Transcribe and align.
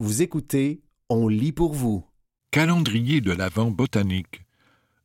Vous 0.00 0.22
écoutez 0.22 0.80
On 1.08 1.26
lit 1.26 1.50
pour 1.50 1.74
vous. 1.74 2.06
Calendrier 2.52 3.20
de 3.20 3.32
l'Avent 3.32 3.72
botanique. 3.72 4.44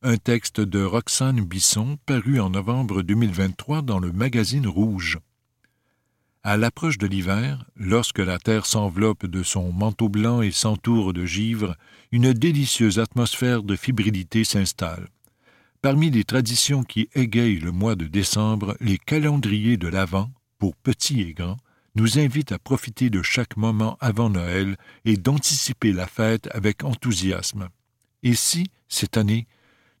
Un 0.02 0.18
texte 0.18 0.60
de 0.60 0.84
Roxane 0.84 1.40
Bisson 1.40 1.98
paru 2.06 2.38
en 2.38 2.50
novembre 2.50 3.02
2023 3.02 3.82
dans 3.82 3.98
le 3.98 4.12
magazine 4.12 4.68
Rouge. 4.68 5.18
À 6.44 6.56
l'approche 6.56 6.98
de 6.98 7.08
l'hiver, 7.08 7.64
lorsque 7.74 8.20
la 8.20 8.38
terre 8.38 8.66
s'enveloppe 8.66 9.26
de 9.26 9.42
son 9.42 9.72
manteau 9.72 10.08
blanc 10.08 10.42
et 10.42 10.52
s'entoure 10.52 11.12
de 11.12 11.26
givre, 11.26 11.74
une 12.12 12.32
délicieuse 12.32 13.00
atmosphère 13.00 13.64
de 13.64 13.74
fébrilité 13.74 14.44
s'installe. 14.44 15.08
Parmi 15.82 16.08
les 16.08 16.22
traditions 16.22 16.84
qui 16.84 17.08
égayent 17.16 17.58
le 17.58 17.72
mois 17.72 17.96
de 17.96 18.06
décembre, 18.06 18.76
les 18.78 18.98
calendriers 18.98 19.76
de 19.76 19.88
l'Avent, 19.88 20.30
pour 20.60 20.76
petits 20.76 21.22
et 21.22 21.34
grands, 21.34 21.56
nous 21.94 22.18
invitent 22.18 22.52
à 22.52 22.58
profiter 22.58 23.10
de 23.10 23.22
chaque 23.22 23.56
moment 23.56 23.96
avant 24.00 24.30
Noël 24.30 24.76
et 25.04 25.16
d'anticiper 25.16 25.92
la 25.92 26.06
fête 26.06 26.48
avec 26.52 26.84
enthousiasme. 26.84 27.68
Et 28.22 28.34
si, 28.34 28.66
cette 28.88 29.16
année, 29.16 29.46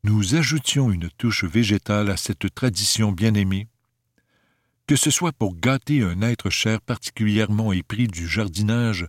nous 0.02 0.34
ajoutions 0.34 0.90
une 0.90 1.08
touche 1.16 1.44
végétale 1.44 2.10
à 2.10 2.16
cette 2.16 2.52
tradition 2.54 3.12
bien-aimée, 3.12 3.68
que 4.86 4.96
ce 4.96 5.10
soit 5.10 5.32
pour 5.32 5.56
gâter 5.56 6.02
un 6.02 6.20
être 6.20 6.50
cher 6.50 6.80
particulièrement 6.80 7.72
épris 7.72 8.06
du 8.06 8.28
jardinage, 8.28 9.06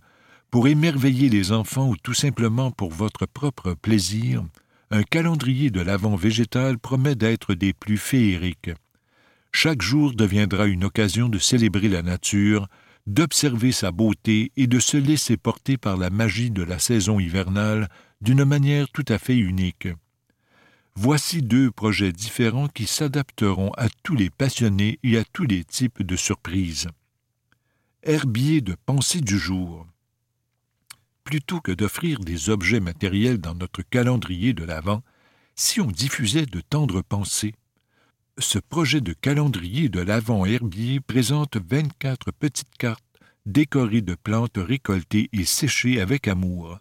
pour 0.50 0.68
émerveiller 0.68 1.28
les 1.28 1.52
enfants 1.52 1.88
ou 1.88 1.96
tout 1.96 2.14
simplement 2.14 2.70
pour 2.70 2.90
votre 2.90 3.26
propre 3.26 3.74
plaisir, 3.74 4.44
un 4.90 5.02
calendrier 5.02 5.70
de 5.70 5.80
l'avant 5.80 6.16
végétal 6.16 6.78
promet 6.78 7.14
d'être 7.14 7.54
des 7.54 7.74
plus 7.74 7.98
féeriques. 7.98 8.70
Chaque 9.58 9.80
jour 9.80 10.12
deviendra 10.12 10.66
une 10.66 10.84
occasion 10.84 11.30
de 11.30 11.38
célébrer 11.38 11.88
la 11.88 12.02
nature, 12.02 12.68
d'observer 13.06 13.72
sa 13.72 13.90
beauté 13.90 14.52
et 14.58 14.66
de 14.66 14.78
se 14.78 14.98
laisser 14.98 15.38
porter 15.38 15.78
par 15.78 15.96
la 15.96 16.10
magie 16.10 16.50
de 16.50 16.62
la 16.62 16.78
saison 16.78 17.18
hivernale 17.18 17.88
d'une 18.20 18.44
manière 18.44 18.86
tout 18.90 19.06
à 19.08 19.16
fait 19.16 19.38
unique. 19.38 19.88
Voici 20.94 21.40
deux 21.40 21.70
projets 21.70 22.12
différents 22.12 22.68
qui 22.68 22.86
s'adapteront 22.86 23.72
à 23.78 23.88
tous 24.02 24.14
les 24.14 24.28
passionnés 24.28 24.98
et 25.02 25.16
à 25.16 25.24
tous 25.24 25.46
les 25.46 25.64
types 25.64 26.02
de 26.02 26.16
surprises. 26.16 26.88
Herbier 28.02 28.60
de 28.60 28.76
pensée 28.84 29.22
du 29.22 29.38
jour. 29.38 29.86
Plutôt 31.24 31.62
que 31.62 31.72
d'offrir 31.72 32.20
des 32.20 32.50
objets 32.50 32.80
matériels 32.80 33.38
dans 33.38 33.54
notre 33.54 33.80
calendrier 33.80 34.52
de 34.52 34.64
l'Avent, 34.64 35.02
si 35.54 35.80
on 35.80 35.90
diffusait 35.90 36.44
de 36.44 36.60
tendres 36.60 37.00
pensées, 37.00 37.54
ce 38.38 38.58
projet 38.58 39.00
de 39.00 39.12
calendrier 39.12 39.88
de 39.88 40.00
l'Avent 40.00 40.44
herbier 40.44 41.00
présente 41.00 41.56
24 41.56 42.32
petites 42.32 42.76
cartes 42.78 43.02
décorées 43.46 44.02
de 44.02 44.14
plantes 44.14 44.58
récoltées 44.58 45.28
et 45.32 45.44
séchées 45.44 46.00
avec 46.00 46.28
amour, 46.28 46.78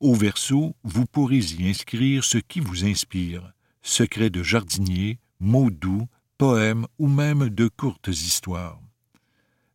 au 0.00 0.14
verso, 0.14 0.76
vous 0.84 1.06
pourrez 1.06 1.38
y 1.38 1.68
inscrire 1.68 2.22
ce 2.22 2.38
qui 2.38 2.60
vous 2.60 2.84
inspire, 2.84 3.52
secrets 3.82 4.30
de 4.30 4.42
jardinier, 4.42 5.18
mots 5.40 5.70
doux, 5.70 6.06
poèmes 6.36 6.86
ou 6.98 7.08
même 7.08 7.48
de 7.48 7.68
courtes 7.68 8.08
histoires. 8.08 8.78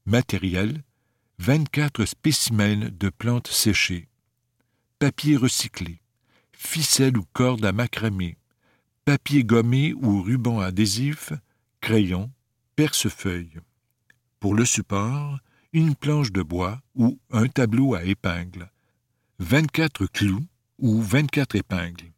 Matériel 0.06 0.84
24 1.40 2.06
spécimens 2.06 2.92
de 2.92 3.10
plantes 3.10 3.48
séchées. 3.48 4.10
Papier 5.00 5.38
recyclé. 5.38 6.02
Ficelle 6.54 7.18
ou 7.18 7.26
corde 7.34 7.66
à 7.66 7.72
macramé. 7.72 8.38
Papier 9.04 9.44
gommé 9.44 9.94
ou 9.94 10.22
ruban 10.22 10.60
adhésif. 10.60 11.34
Crayon. 11.82 12.30
Percefeuille. 12.76 13.58
Pour 14.40 14.54
le 14.54 14.64
support, 14.64 15.40
une 15.74 15.96
planche 15.96 16.32
de 16.32 16.44
bois 16.44 16.82
ou 16.94 17.20
un 17.32 17.48
tableau 17.48 17.96
à 17.96 18.04
épingles 18.04 18.70
24 19.40 20.06
clous 20.06 20.46
ou 20.78 21.02
24 21.02 21.56
épingles. 21.56 22.12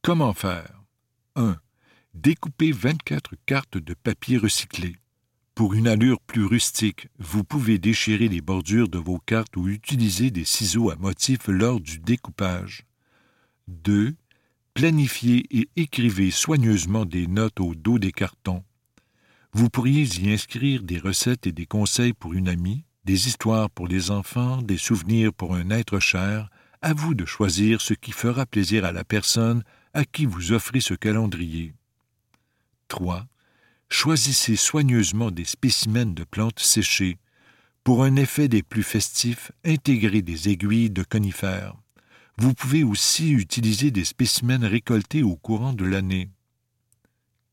Comment 0.00 0.32
faire? 0.32 0.80
1. 1.34 1.56
Découpez 2.14 2.70
24 2.70 3.34
cartes 3.44 3.78
de 3.78 3.94
papier 3.94 4.38
recyclé. 4.38 4.94
Pour 5.56 5.74
une 5.74 5.88
allure 5.88 6.20
plus 6.20 6.44
rustique, 6.44 7.08
vous 7.18 7.42
pouvez 7.42 7.78
déchirer 7.78 8.28
les 8.28 8.40
bordures 8.40 8.88
de 8.88 8.98
vos 8.98 9.18
cartes 9.18 9.56
ou 9.56 9.66
utiliser 9.66 10.30
des 10.30 10.44
ciseaux 10.44 10.90
à 10.90 10.94
motif 10.96 11.48
lors 11.48 11.80
du 11.80 11.98
découpage. 11.98 12.84
2. 13.66 14.14
Planifiez 14.76 15.46
et 15.50 15.70
écrivez 15.76 16.30
soigneusement 16.30 17.06
des 17.06 17.26
notes 17.26 17.60
au 17.60 17.74
dos 17.74 17.98
des 17.98 18.12
cartons. 18.12 18.62
Vous 19.54 19.70
pourriez 19.70 20.02
y 20.02 20.30
inscrire 20.30 20.82
des 20.82 20.98
recettes 20.98 21.46
et 21.46 21.52
des 21.52 21.64
conseils 21.64 22.12
pour 22.12 22.34
une 22.34 22.46
amie, 22.46 22.84
des 23.06 23.26
histoires 23.26 23.70
pour 23.70 23.88
les 23.88 24.10
enfants, 24.10 24.60
des 24.60 24.76
souvenirs 24.76 25.32
pour 25.32 25.54
un 25.54 25.70
être 25.70 25.98
cher, 25.98 26.50
à 26.82 26.92
vous 26.92 27.14
de 27.14 27.24
choisir 27.24 27.80
ce 27.80 27.94
qui 27.94 28.12
fera 28.12 28.44
plaisir 28.44 28.84
à 28.84 28.92
la 28.92 29.02
personne 29.02 29.62
à 29.94 30.04
qui 30.04 30.26
vous 30.26 30.52
offrez 30.52 30.82
ce 30.82 30.92
calendrier. 30.92 31.72
3. 32.88 33.24
Choisissez 33.88 34.56
soigneusement 34.56 35.30
des 35.30 35.46
spécimens 35.46 36.12
de 36.12 36.24
plantes 36.24 36.60
séchées. 36.60 37.16
Pour 37.82 38.04
un 38.04 38.16
effet 38.16 38.48
des 38.48 38.62
plus 38.62 38.82
festifs, 38.82 39.52
intégrez 39.64 40.20
des 40.20 40.50
aiguilles 40.50 40.90
de 40.90 41.02
conifères. 41.02 41.76
Vous 42.38 42.52
pouvez 42.52 42.84
aussi 42.84 43.32
utiliser 43.32 43.90
des 43.90 44.04
spécimens 44.04 44.68
récoltés 44.68 45.22
au 45.22 45.36
courant 45.36 45.72
de 45.72 45.86
l'année. 45.86 46.28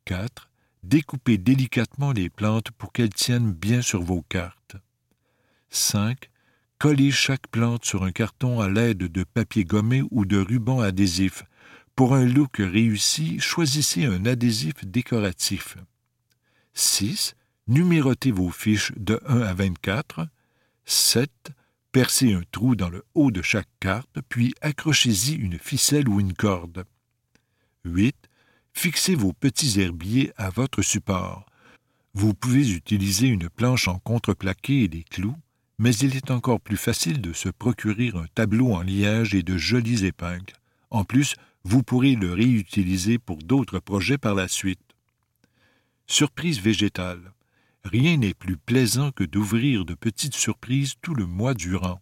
4. 0.05 0.49
Découpez 0.83 1.37
délicatement 1.37 2.11
les 2.11 2.29
plantes 2.29 2.71
pour 2.71 2.91
qu'elles 2.91 3.13
tiennent 3.13 3.53
bien 3.53 3.81
sur 3.81 4.03
vos 4.03 4.21
cartes. 4.23 4.75
5. 5.69 6.29
Collez 6.79 7.11
chaque 7.11 7.47
plante 7.47 7.85
sur 7.85 8.03
un 8.03 8.11
carton 8.11 8.59
à 8.59 8.67
l'aide 8.67 8.97
de 8.97 9.23
papier 9.23 9.63
gommé 9.63 10.03
ou 10.11 10.25
de 10.25 10.37
ruban 10.37 10.81
adhésif. 10.81 11.43
Pour 11.95 12.13
un 12.13 12.25
look 12.25 12.57
réussi, 12.57 13.39
choisissez 13.39 14.03
un 14.03 14.25
adhésif 14.25 14.83
décoratif. 14.83 15.77
6. 16.73 17.35
Numérotez 17.67 18.31
vos 18.31 18.49
fiches 18.49 18.91
de 18.97 19.21
1 19.25 19.41
à 19.43 19.53
24. 19.53 20.27
7. 20.83 21.31
Percez 21.93 22.33
un 22.33 22.41
trou 22.51 22.75
dans 22.75 22.89
le 22.89 23.05
haut 23.13 23.31
de 23.31 23.41
chaque 23.41 23.69
carte, 23.79 24.19
puis 24.27 24.53
accrochez-y 24.59 25.35
une 25.35 25.57
ficelle 25.57 26.09
ou 26.09 26.19
une 26.19 26.33
corde. 26.33 26.83
8. 27.85 28.13
Fixez 28.73 29.15
vos 29.15 29.31
petits 29.31 29.79
herbiers 29.79 30.33
à 30.35 30.49
votre 30.49 30.81
support. 30.81 31.45
Vous 32.13 32.33
pouvez 32.33 32.69
utiliser 32.69 33.27
une 33.27 33.47
planche 33.47 33.87
en 33.87 33.99
contreplaqué 33.99 34.83
et 34.83 34.87
des 34.89 35.03
clous 35.03 35.37
mais 35.79 35.95
il 35.95 36.15
est 36.15 36.31
encore 36.31 36.61
plus 36.61 36.77
facile 36.77 37.19
de 37.19 37.33
se 37.33 37.49
procurer 37.49 38.11
un 38.15 38.25
tableau 38.35 38.73
en 38.73 38.81
liège 38.81 39.33
et 39.33 39.43
de 39.43 39.57
jolies 39.57 40.05
épingles. 40.05 40.53
En 40.91 41.03
plus, 41.03 41.35
vous 41.63 41.83
pourrez 41.83 42.15
le 42.15 42.33
réutiliser 42.33 43.17
pour 43.17 43.37
d'autres 43.37 43.79
projets 43.79 44.17
par 44.17 44.35
la 44.35 44.47
suite. 44.47 44.79
Surprise 46.07 46.61
végétale. 46.61 47.33
Rien 47.83 48.17
n'est 48.17 48.33
plus 48.33 48.57
plaisant 48.57 49.11
que 49.11 49.23
d'ouvrir 49.23 49.85
de 49.85 49.93
petites 49.93 50.35
surprises 50.35 50.93
tout 51.01 51.13
le 51.13 51.25
mois 51.25 51.53
durant. 51.53 51.99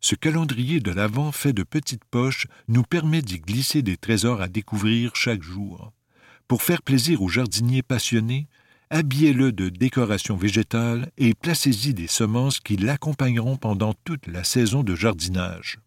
Ce 0.00 0.14
calendrier 0.14 0.80
de 0.80 0.92
l'Avent 0.92 1.32
fait 1.32 1.52
de 1.52 1.62
petites 1.62 2.04
poches 2.04 2.46
nous 2.68 2.84
permet 2.84 3.22
d'y 3.22 3.40
glisser 3.40 3.82
des 3.82 3.96
trésors 3.96 4.40
à 4.40 4.48
découvrir 4.48 5.16
chaque 5.16 5.42
jour. 5.42 5.92
Pour 6.46 6.62
faire 6.62 6.82
plaisir 6.82 7.22
aux 7.22 7.28
jardiniers 7.28 7.82
passionnés, 7.82 8.46
habillez-le 8.90 9.50
de 9.50 9.68
décorations 9.68 10.36
végétales 10.36 11.10
et 11.18 11.34
placez-y 11.34 11.92
des 11.92 12.06
semences 12.06 12.60
qui 12.60 12.76
l'accompagneront 12.76 13.56
pendant 13.56 13.94
toute 14.04 14.28
la 14.28 14.44
saison 14.44 14.84
de 14.84 14.94
jardinage. 14.94 15.80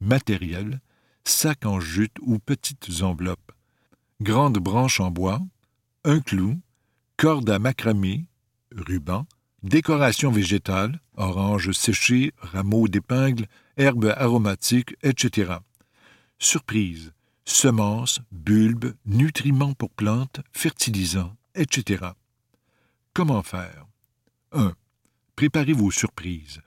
Matériel 0.00 0.80
sac 1.24 1.64
en 1.64 1.80
jute 1.80 2.16
ou 2.20 2.38
petites 2.38 3.02
enveloppes, 3.02 3.52
grandes 4.20 4.58
branches 4.58 5.00
en 5.00 5.10
bois, 5.10 5.40
un 6.04 6.20
clou, 6.20 6.60
corde 7.16 7.48
à 7.48 7.58
macramé, 7.58 8.26
ruban, 8.72 9.26
décoration 9.62 10.30
végétale, 10.30 11.00
oranges 11.16 11.72
séchées, 11.72 12.32
rameaux 12.38 12.88
d'épingles, 12.88 13.46
herbes 13.78 14.12
aromatiques, 14.16 14.96
etc. 15.02 15.54
Surprise, 16.38 17.12
semences, 17.46 18.20
bulbes, 18.32 18.94
nutriments 19.06 19.72
pour 19.72 19.90
plantes, 19.90 20.40
fertilisants, 20.52 21.34
etc. 21.54 22.04
Comment 23.14 23.42
faire? 23.42 23.86
1. 24.52 24.74
Préparez 25.36 25.72
vos 25.72 25.90
surprises. 25.90 26.60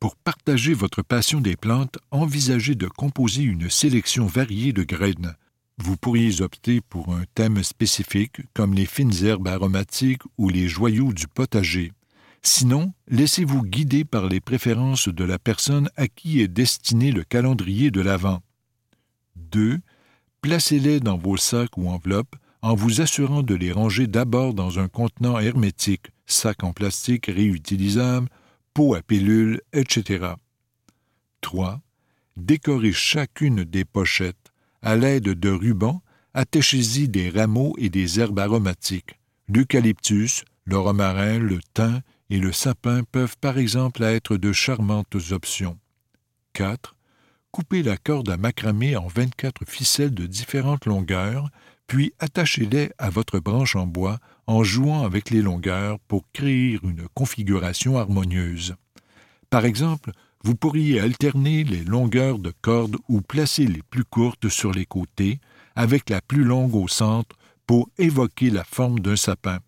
Pour 0.00 0.16
partager 0.16 0.74
votre 0.74 1.02
passion 1.02 1.40
des 1.40 1.56
plantes, 1.56 1.98
envisagez 2.10 2.74
de 2.74 2.88
composer 2.88 3.42
une 3.42 3.70
sélection 3.70 4.26
variée 4.26 4.72
de 4.72 4.82
graines. 4.82 5.36
Vous 5.78 5.96
pourriez 5.96 6.40
opter 6.40 6.80
pour 6.80 7.14
un 7.14 7.24
thème 7.34 7.62
spécifique 7.62 8.40
comme 8.54 8.74
les 8.74 8.86
fines 8.86 9.24
herbes 9.24 9.48
aromatiques 9.48 10.22
ou 10.38 10.48
les 10.48 10.68
joyaux 10.68 11.12
du 11.12 11.26
potager. 11.26 11.92
Sinon, 12.42 12.92
laissez-vous 13.08 13.62
guider 13.62 14.04
par 14.04 14.28
les 14.28 14.40
préférences 14.40 15.08
de 15.08 15.24
la 15.24 15.38
personne 15.38 15.88
à 15.96 16.06
qui 16.06 16.40
est 16.40 16.48
destiné 16.48 17.10
le 17.10 17.24
calendrier 17.24 17.90
de 17.90 18.00
l'Avent. 18.00 18.40
2. 19.36 19.80
Placez-les 20.42 21.00
dans 21.00 21.16
vos 21.16 21.36
sacs 21.36 21.76
ou 21.76 21.88
enveloppes 21.88 22.36
en 22.62 22.74
vous 22.74 23.00
assurant 23.00 23.42
de 23.42 23.54
les 23.54 23.72
ranger 23.72 24.06
d'abord 24.06 24.54
dans 24.54 24.78
un 24.78 24.88
contenant 24.88 25.38
hermétique, 25.38 26.12
sac 26.26 26.62
en 26.64 26.72
plastique 26.72 27.26
réutilisable, 27.26 28.28
pot 28.74 28.94
à 28.94 29.02
pilules, 29.02 29.60
etc. 29.72 30.34
3. 31.40 31.80
Décorez 32.36 32.92
chacune 32.92 33.64
des 33.64 33.84
pochettes 33.84 34.43
à 34.84 34.96
l'aide 34.96 35.24
de 35.24 35.50
rubans, 35.50 36.02
attachez-y 36.34 37.08
des 37.08 37.30
rameaux 37.30 37.74
et 37.78 37.88
des 37.88 38.20
herbes 38.20 38.38
aromatiques. 38.38 39.18
L'eucalyptus, 39.48 40.44
le 40.66 40.78
romarin, 40.78 41.38
le 41.38 41.58
thym 41.72 42.02
et 42.28 42.38
le 42.38 42.52
sapin 42.52 43.02
peuvent 43.02 43.36
par 43.40 43.56
exemple 43.56 44.02
être 44.02 44.36
de 44.36 44.52
charmantes 44.52 45.16
options. 45.32 45.78
4. 46.52 46.94
Coupez 47.50 47.82
la 47.82 47.96
corde 47.96 48.28
à 48.28 48.36
macramé 48.36 48.94
en 48.96 49.06
24 49.06 49.64
ficelles 49.66 50.14
de 50.14 50.26
différentes 50.26 50.84
longueurs, 50.84 51.48
puis 51.86 52.12
attachez-les 52.18 52.90
à 52.98 53.08
votre 53.08 53.38
branche 53.38 53.76
en 53.76 53.86
bois 53.86 54.18
en 54.46 54.64
jouant 54.64 55.02
avec 55.02 55.30
les 55.30 55.40
longueurs 55.40 55.98
pour 56.00 56.24
créer 56.32 56.78
une 56.82 57.08
configuration 57.14 57.96
harmonieuse. 57.96 58.74
Par 59.48 59.64
exemple, 59.64 60.10
vous 60.44 60.54
pourriez 60.54 61.00
alterner 61.00 61.64
les 61.64 61.82
longueurs 61.82 62.38
de 62.38 62.52
corde 62.60 62.96
ou 63.08 63.22
placer 63.22 63.66
les 63.66 63.82
plus 63.82 64.04
courtes 64.04 64.50
sur 64.50 64.72
les 64.72 64.84
côtés, 64.84 65.40
avec 65.74 66.10
la 66.10 66.20
plus 66.20 66.44
longue 66.44 66.74
au 66.74 66.86
centre 66.86 67.34
pour 67.66 67.88
évoquer 67.96 68.50
la 68.50 68.62
forme 68.62 69.00
d'un 69.00 69.16
sapin. 69.16 69.58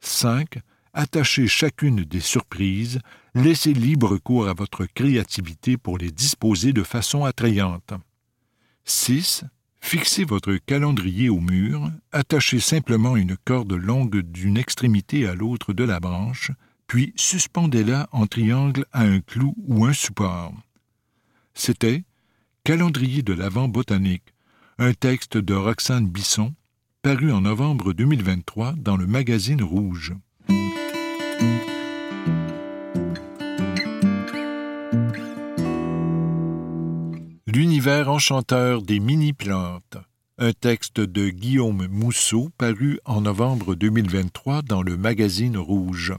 5. 0.00 0.60
Attachez 0.92 1.48
chacune 1.48 2.04
des 2.04 2.20
surprises, 2.20 3.00
laissez 3.34 3.74
libre 3.74 4.16
cours 4.16 4.46
à 4.46 4.54
votre 4.54 4.86
créativité 4.86 5.76
pour 5.76 5.98
les 5.98 6.12
disposer 6.12 6.72
de 6.72 6.84
façon 6.84 7.24
attrayante. 7.24 7.94
6. 8.84 9.42
Fixez 9.80 10.24
votre 10.24 10.54
calendrier 10.54 11.28
au 11.28 11.40
mur, 11.40 11.90
attachez 12.12 12.60
simplement 12.60 13.16
une 13.16 13.36
corde 13.44 13.72
longue 13.72 14.20
d'une 14.20 14.56
extrémité 14.56 15.26
à 15.26 15.34
l'autre 15.34 15.72
de 15.72 15.82
la 15.82 15.98
branche, 15.98 16.52
puis 16.94 17.12
suspendez-la 17.16 18.08
en 18.12 18.28
triangle 18.28 18.86
à 18.92 19.00
un 19.00 19.18
clou 19.18 19.52
ou 19.66 19.84
un 19.84 19.92
support. 19.92 20.52
C'était 21.52 22.04
Calendrier 22.62 23.22
de 23.22 23.32
l'Avent 23.32 23.66
botanique, 23.66 24.32
un 24.78 24.92
texte 24.92 25.36
de 25.36 25.54
Roxane 25.54 26.06
Bisson, 26.06 26.54
paru 27.02 27.32
en 27.32 27.40
novembre 27.40 27.94
2023 27.94 28.74
dans 28.76 28.96
le 28.96 29.08
magazine 29.08 29.60
Rouge. 29.60 30.14
L'univers 37.48 38.08
enchanteur 38.08 38.82
des 38.82 39.00
mini-plantes, 39.00 39.96
un 40.38 40.52
texte 40.52 41.00
de 41.00 41.28
Guillaume 41.28 41.88
Mousseau 41.88 42.50
paru 42.56 43.00
en 43.04 43.22
novembre 43.22 43.74
2023 43.74 44.62
dans 44.62 44.82
le 44.82 44.96
magazine 44.96 45.56
Rouge. 45.56 46.14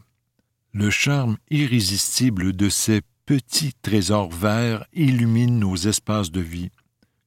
Le 0.78 0.90
charme 0.90 1.38
irrésistible 1.50 2.52
de 2.52 2.68
ces 2.68 3.00
petits 3.26 3.72
trésors 3.82 4.30
verts 4.30 4.84
illumine 4.92 5.58
nos 5.58 5.78
espaces 5.78 6.32
de 6.32 6.42
vie. 6.42 6.70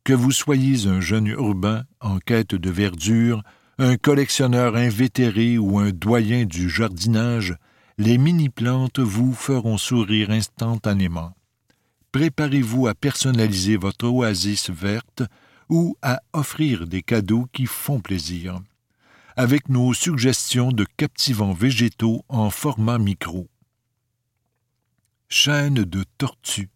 Que 0.04 0.12
vous 0.12 0.32
soyez 0.32 0.86
un 0.86 1.00
jeune 1.00 1.28
urbain 1.28 1.84
en 2.02 2.18
quête 2.18 2.54
de 2.54 2.68
verdure, 2.68 3.42
un 3.78 3.96
collectionneur 3.96 4.76
invétéré 4.76 5.56
ou 5.56 5.78
un 5.78 5.92
doyen 5.92 6.44
du 6.44 6.68
jardinage, 6.68 7.56
les 7.96 8.18
mini-plantes 8.18 8.98
vous 8.98 9.32
feront 9.32 9.78
sourire 9.78 10.30
instantanément. 10.30 11.32
Préparez-vous 12.12 12.86
à 12.86 12.94
personnaliser 12.94 13.78
votre 13.78 14.08
oasis 14.08 14.68
verte 14.68 15.22
ou 15.70 15.96
à 16.02 16.20
offrir 16.34 16.86
des 16.86 17.00
cadeaux 17.00 17.46
qui 17.54 17.64
font 17.64 18.00
plaisir 18.00 18.60
avec 19.38 19.68
nos 19.68 19.94
suggestions 19.94 20.72
de 20.72 20.84
captivants 20.96 21.52
végétaux 21.52 22.24
en 22.28 22.50
format 22.50 22.98
micro. 22.98 23.46
Chaîne 25.28 25.84
de 25.84 26.04
tortues. 26.18 26.70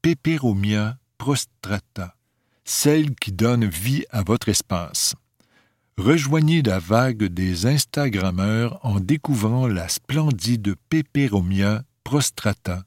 Peperomia 0.00 0.98
prostrata, 1.18 2.14
celle 2.64 3.16
qui 3.16 3.32
donne 3.32 3.64
vie 3.64 4.04
à 4.10 4.22
votre 4.22 4.50
espace. 4.50 5.16
Rejoignez 5.98 6.62
la 6.62 6.78
vague 6.78 7.24
des 7.24 7.66
Instagrammeurs 7.66 8.78
en 8.86 9.00
découvrant 9.00 9.66
la 9.66 9.88
splendide 9.88 10.76
Peperomia 10.88 11.82
prostrata. 12.04 12.84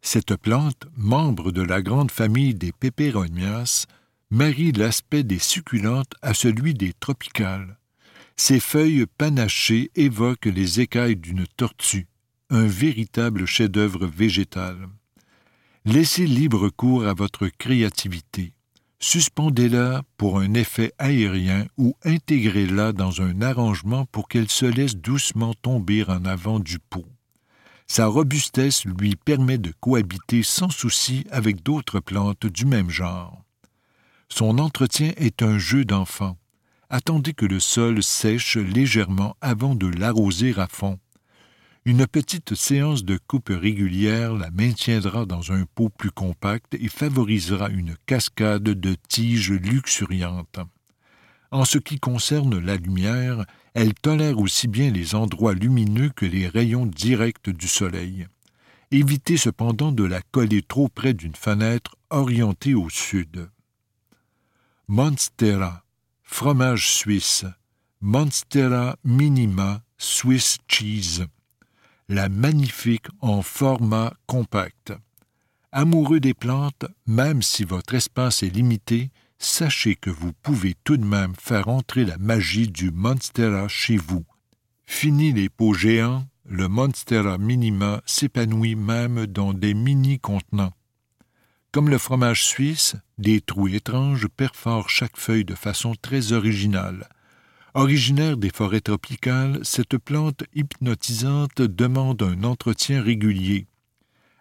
Cette 0.00 0.36
plante, 0.36 0.86
membre 0.96 1.50
de 1.50 1.62
la 1.62 1.82
grande 1.82 2.12
famille 2.12 2.54
des 2.54 2.70
Peperomias, 2.70 3.86
marie 4.30 4.70
l'aspect 4.70 5.24
des 5.24 5.40
succulentes 5.40 6.14
à 6.22 6.34
celui 6.34 6.72
des 6.72 6.92
tropicales. 6.92 7.75
Ses 8.38 8.60
feuilles 8.60 9.06
panachées 9.16 9.90
évoquent 9.94 10.46
les 10.46 10.80
écailles 10.80 11.16
d'une 11.16 11.46
tortue, 11.56 12.06
un 12.50 12.66
véritable 12.66 13.46
chef-d'œuvre 13.46 14.06
végétal. 14.06 14.88
Laissez 15.86 16.26
libre 16.26 16.68
cours 16.68 17.06
à 17.06 17.14
votre 17.14 17.48
créativité. 17.48 18.52
Suspendez-la 18.98 20.02
pour 20.18 20.38
un 20.38 20.52
effet 20.52 20.92
aérien 20.98 21.66
ou 21.78 21.96
intégrez-la 22.04 22.92
dans 22.92 23.22
un 23.22 23.40
arrangement 23.40 24.04
pour 24.06 24.28
qu'elle 24.28 24.50
se 24.50 24.66
laisse 24.66 24.96
doucement 24.96 25.54
tomber 25.54 26.04
en 26.04 26.24
avant 26.26 26.60
du 26.60 26.78
pot. 26.78 27.06
Sa 27.86 28.06
robustesse 28.06 28.84
lui 28.84 29.16
permet 29.16 29.58
de 29.58 29.72
cohabiter 29.80 30.42
sans 30.42 30.70
souci 30.70 31.24
avec 31.30 31.62
d'autres 31.62 32.00
plantes 32.00 32.46
du 32.46 32.66
même 32.66 32.90
genre. 32.90 33.42
Son 34.28 34.58
entretien 34.58 35.12
est 35.16 35.42
un 35.42 35.56
jeu 35.56 35.84
d'enfant 35.84 36.36
attendez 36.90 37.32
que 37.32 37.46
le 37.46 37.60
sol 37.60 38.02
sèche 38.02 38.56
légèrement 38.56 39.36
avant 39.40 39.74
de 39.74 39.86
l'arroser 39.86 40.54
à 40.58 40.66
fond. 40.66 40.98
Une 41.84 42.06
petite 42.06 42.56
séance 42.56 43.04
de 43.04 43.16
coupe 43.28 43.50
régulière 43.50 44.34
la 44.34 44.50
maintiendra 44.50 45.24
dans 45.24 45.52
un 45.52 45.66
pot 45.74 45.88
plus 45.88 46.10
compact 46.10 46.74
et 46.74 46.88
favorisera 46.88 47.68
une 47.70 47.94
cascade 48.06 48.64
de 48.64 48.96
tiges 49.08 49.52
luxuriantes. 49.52 50.58
En 51.52 51.64
ce 51.64 51.78
qui 51.78 52.00
concerne 52.00 52.58
la 52.58 52.76
lumière, 52.76 53.44
elle 53.74 53.94
tolère 53.94 54.40
aussi 54.40 54.66
bien 54.66 54.90
les 54.90 55.14
endroits 55.14 55.54
lumineux 55.54 56.10
que 56.10 56.26
les 56.26 56.48
rayons 56.48 56.86
directs 56.86 57.50
du 57.50 57.68
soleil. 57.68 58.26
Évitez 58.90 59.36
cependant 59.36 59.92
de 59.92 60.02
la 60.02 60.22
coller 60.22 60.62
trop 60.62 60.88
près 60.88 61.14
d'une 61.14 61.36
fenêtre 61.36 61.96
orientée 62.10 62.74
au 62.74 62.90
sud. 62.90 63.48
Monstera 64.88 65.85
fromage 66.26 66.90
suisse, 66.90 67.46
Monstera 68.00 68.96
Minima 69.04 69.82
Swiss 69.96 70.58
Cheese, 70.68 71.24
la 72.08 72.28
magnifique 72.28 73.06
en 73.20 73.40
format 73.42 74.12
compact. 74.26 74.92
Amoureux 75.72 76.20
des 76.20 76.34
plantes, 76.34 76.84
même 77.06 77.42
si 77.42 77.64
votre 77.64 77.94
espace 77.94 78.42
est 78.42 78.50
limité, 78.50 79.10
sachez 79.38 79.94
que 79.94 80.10
vous 80.10 80.32
pouvez 80.42 80.74
tout 80.84 80.96
de 80.96 81.04
même 81.04 81.34
faire 81.38 81.68
entrer 81.68 82.04
la 82.04 82.18
magie 82.18 82.68
du 82.68 82.90
Monstera 82.90 83.68
chez 83.68 83.96
vous. 83.96 84.24
Fini 84.84 85.32
les 85.32 85.48
pots 85.48 85.74
géants, 85.74 86.26
le 86.44 86.68
Monstera 86.68 87.38
Minima 87.38 88.02
s'épanouit 88.04 88.76
même 88.76 89.26
dans 89.26 89.54
des 89.54 89.74
mini-contenants. 89.74 90.72
Comme 91.76 91.90
le 91.90 91.98
fromage 91.98 92.42
suisse, 92.42 92.96
des 93.18 93.42
trous 93.42 93.68
étranges 93.68 94.28
perforent 94.28 94.88
chaque 94.88 95.18
feuille 95.18 95.44
de 95.44 95.54
façon 95.54 95.94
très 95.94 96.32
originale. 96.32 97.06
Originaire 97.74 98.38
des 98.38 98.48
forêts 98.48 98.80
tropicales, 98.80 99.60
cette 99.62 99.98
plante 99.98 100.44
hypnotisante 100.54 101.60
demande 101.60 102.22
un 102.22 102.44
entretien 102.44 103.02
régulier. 103.02 103.66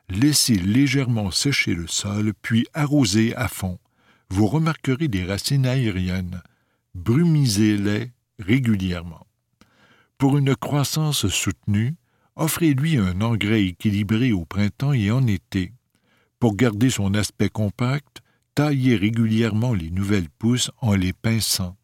Laissez 0.08 0.56
légèrement 0.56 1.30
sécher 1.30 1.76
le 1.76 1.88
sol, 1.88 2.32
puis 2.42 2.68
arrosez 2.74 3.36
à 3.36 3.50
fond. 3.50 3.80
Vous 4.30 4.48
remarquerez 4.48 5.10
des 5.10 5.26
racines 5.26 5.66
aériennes. 5.66 6.42
Brumisez-les 6.94 8.14
régulièrement. 8.40 9.28
Pour 10.18 10.38
une 10.38 10.56
croissance 10.56 11.28
soutenue, 11.28 11.96
offrez-lui 12.38 12.96
un 12.96 13.20
engrais 13.20 13.66
équilibré 13.66 14.32
au 14.32 14.46
printemps 14.46 14.94
et 14.94 15.12
en 15.12 15.28
été. 15.28 15.74
Pour 16.40 16.56
garder 16.56 16.90
son 16.90 17.14
aspect 17.14 17.50
compact, 17.50 18.22
taillez 18.56 18.96
régulièrement 18.96 19.74
les 19.74 19.90
nouvelles 19.90 20.30
pousses 20.30 20.72
en 20.82 20.94
les 20.94 21.14
pinçant. 21.14 21.76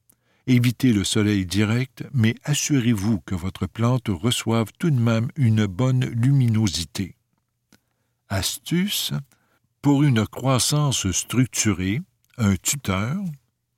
Évitez 0.47 0.91
le 0.91 1.03
soleil 1.03 1.45
direct, 1.45 2.03
mais 2.13 2.35
assurez-vous 2.43 3.19
que 3.21 3.35
votre 3.35 3.67
plante 3.67 4.07
reçoive 4.09 4.71
tout 4.79 4.89
de 4.89 4.99
même 4.99 5.29
une 5.35 5.65
bonne 5.65 6.05
luminosité. 6.05 7.15
Astuce 8.27 9.13
pour 9.81 10.03
une 10.03 10.27
croissance 10.27 11.09
structurée, 11.11 12.01
un 12.37 12.55
tuteur, 12.55 13.17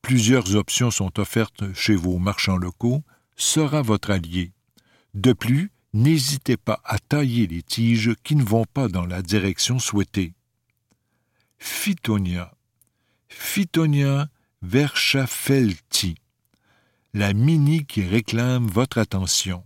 plusieurs 0.01 0.55
options 0.55 0.91
sont 0.91 1.17
offertes 1.17 1.73
chez 1.73 1.95
vos 1.95 2.17
marchands 2.17 2.57
locaux, 2.57 3.03
sera 3.37 3.81
votre 3.81 4.11
allié. 4.11 4.51
De 5.13 5.31
plus, 5.31 5.71
n'hésitez 5.93 6.57
pas 6.57 6.81
à 6.83 6.99
tailler 6.99 7.47
les 7.47 7.63
tiges 7.63 8.13
qui 8.23 8.35
ne 8.35 8.43
vont 8.43 8.65
pas 8.65 8.89
dans 8.89 9.05
la 9.05 9.21
direction 9.21 9.79
souhaitée. 9.79 10.33
Phytonia. 11.65 12.53
Phytonia 13.29 14.27
verschaffelti. 14.61 16.15
La 17.13 17.31
mini 17.31 17.85
qui 17.85 18.03
réclame 18.03 18.67
votre 18.67 18.97
attention. 18.97 19.63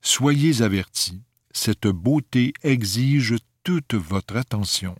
Soyez 0.00 0.62
avertis, 0.62 1.20
cette 1.50 1.88
beauté 1.88 2.52
exige 2.62 3.34
toute 3.64 3.94
votre 3.94 4.36
attention. 4.36 4.94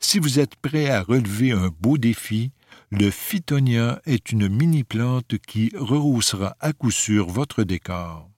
Si 0.00 0.18
vous 0.18 0.40
êtes 0.40 0.56
prêt 0.56 0.90
à 0.90 1.02
relever 1.02 1.52
un 1.52 1.68
beau 1.68 1.98
défi, 1.98 2.50
le 2.90 3.12
Phytonia 3.12 4.02
est 4.06 4.32
une 4.32 4.48
mini-plante 4.48 5.38
qui 5.38 5.70
rehaussera 5.76 6.56
à 6.58 6.72
coup 6.72 6.90
sûr 6.90 7.28
votre 7.28 7.62
décor. 7.62 8.28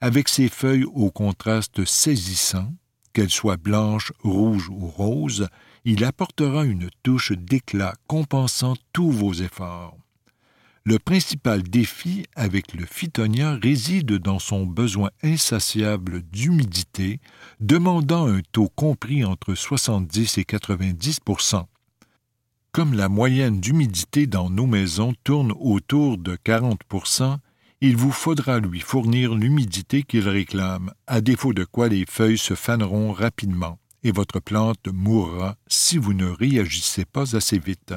Avec 0.00 0.28
ses 0.28 0.48
feuilles 0.48 0.84
au 0.84 1.10
contraste 1.10 1.84
saisissant, 1.84 2.72
qu'elles 3.12 3.30
soient 3.30 3.56
blanches, 3.56 4.12
rouges 4.20 4.68
ou 4.68 4.86
roses, 4.86 5.48
il 5.84 6.04
apportera 6.04 6.64
une 6.64 6.88
touche 7.02 7.32
d'éclat 7.32 7.94
compensant 8.06 8.74
tous 8.92 9.10
vos 9.10 9.32
efforts. 9.32 9.96
Le 10.84 10.98
principal 10.98 11.62
défi 11.62 12.26
avec 12.34 12.74
le 12.74 12.84
phytonia 12.86 13.54
réside 13.54 14.18
dans 14.18 14.40
son 14.40 14.66
besoin 14.66 15.10
insatiable 15.22 16.22
d'humidité, 16.22 17.20
demandant 17.60 18.26
un 18.26 18.40
taux 18.50 18.68
compris 18.68 19.24
entre 19.24 19.54
70 19.54 20.38
et 20.38 20.42
90% 20.42 21.66
Comme 22.72 22.94
la 22.94 23.08
moyenne 23.08 23.60
d'humidité 23.60 24.26
dans 24.26 24.50
nos 24.50 24.66
maisons 24.66 25.14
tourne 25.22 25.52
autour 25.60 26.18
de 26.18 26.36
40% 26.36 27.38
il 27.84 27.96
vous 27.96 28.12
faudra 28.12 28.60
lui 28.60 28.78
fournir 28.78 29.34
l'humidité 29.34 30.04
qu'il 30.04 30.28
réclame, 30.28 30.92
à 31.08 31.20
défaut 31.20 31.52
de 31.52 31.64
quoi 31.64 31.88
les 31.88 32.06
feuilles 32.08 32.38
se 32.38 32.54
faneront 32.54 33.10
rapidement 33.10 33.80
et 34.04 34.12
votre 34.12 34.40
plante 34.40 34.88
mourra 34.88 35.56
si 35.66 35.98
vous 35.98 36.14
ne 36.14 36.26
réagissez 36.26 37.04
pas 37.04 37.36
assez 37.36 37.58
vite. 37.58 37.94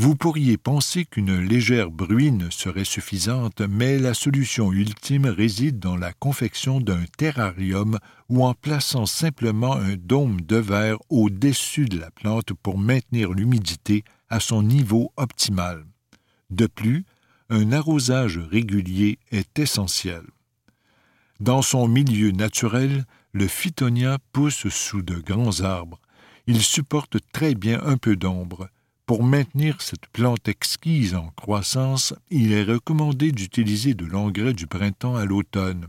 Vous 0.00 0.14
pourriez 0.14 0.56
penser 0.56 1.04
qu'une 1.04 1.40
légère 1.40 1.90
bruine 1.90 2.52
serait 2.52 2.84
suffisante, 2.84 3.62
mais 3.62 3.98
la 3.98 4.14
solution 4.14 4.72
ultime 4.72 5.26
réside 5.26 5.80
dans 5.80 5.96
la 5.96 6.12
confection 6.12 6.80
d'un 6.80 7.02
terrarium 7.16 7.98
ou 8.28 8.44
en 8.44 8.54
plaçant 8.54 9.06
simplement 9.06 9.74
un 9.74 9.96
dôme 9.96 10.40
de 10.40 10.56
verre 10.56 10.98
au-dessus 11.10 11.86
de 11.86 11.98
la 11.98 12.12
plante 12.12 12.52
pour 12.52 12.78
maintenir 12.78 13.32
l'humidité 13.32 14.04
à 14.30 14.38
son 14.38 14.62
niveau 14.62 15.12
optimal. 15.16 15.84
De 16.50 16.68
plus, 16.68 17.04
un 17.50 17.72
arrosage 17.72 18.38
régulier 18.38 19.18
est 19.32 19.58
essentiel. 19.58 20.22
Dans 21.40 21.62
son 21.62 21.88
milieu 21.88 22.30
naturel, 22.30 23.04
le 23.32 23.46
phytonia 23.46 24.18
pousse 24.32 24.68
sous 24.68 25.02
de 25.02 25.16
grands 25.16 25.60
arbres. 25.60 26.00
Il 26.46 26.62
supporte 26.62 27.18
très 27.32 27.54
bien 27.54 27.80
un 27.84 27.96
peu 27.96 28.16
d'ombre, 28.16 28.68
pour 29.08 29.24
maintenir 29.24 29.80
cette 29.80 30.06
plante 30.08 30.48
exquise 30.48 31.14
en 31.14 31.28
croissance, 31.28 32.12
il 32.28 32.52
est 32.52 32.62
recommandé 32.62 33.32
d'utiliser 33.32 33.94
de 33.94 34.04
l'engrais 34.04 34.52
du 34.52 34.66
printemps 34.66 35.16
à 35.16 35.24
l'automne. 35.24 35.86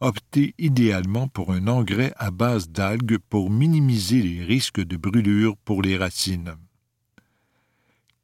Optez 0.00 0.54
idéalement 0.58 1.26
pour 1.26 1.50
un 1.50 1.66
engrais 1.66 2.12
à 2.16 2.30
base 2.30 2.68
d'algues 2.68 3.18
pour 3.28 3.50
minimiser 3.50 4.22
les 4.22 4.44
risques 4.44 4.80
de 4.80 4.96
brûlure 4.96 5.56
pour 5.64 5.82
les 5.82 5.96
racines. 5.96 6.54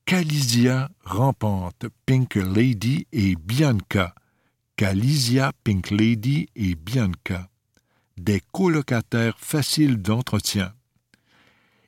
Calisia 0.04 0.92
rampante, 1.02 1.86
Pink 2.06 2.36
Lady 2.36 3.08
et 3.10 3.34
Bianca. 3.34 4.14
Calisia 4.76 5.50
Pink 5.64 5.90
Lady 5.90 6.46
et 6.54 6.76
Bianca. 6.76 7.48
Des 8.22 8.42
colocataires 8.52 9.38
faciles 9.38 9.96
d'entretien. 9.96 10.74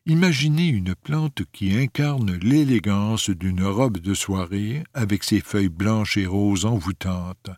Imaginez 0.07 0.69
une 0.69 0.95
plante 0.95 1.43
qui 1.53 1.77
incarne 1.77 2.39
l'élégance 2.39 3.29
d'une 3.29 3.63
robe 3.63 3.99
de 3.99 4.15
soirée 4.15 4.83
avec 4.95 5.25
ses 5.25 5.41
feuilles 5.41 5.69
blanches 5.69 6.17
et 6.17 6.25
roses 6.25 6.65
envoûtantes. 6.65 7.51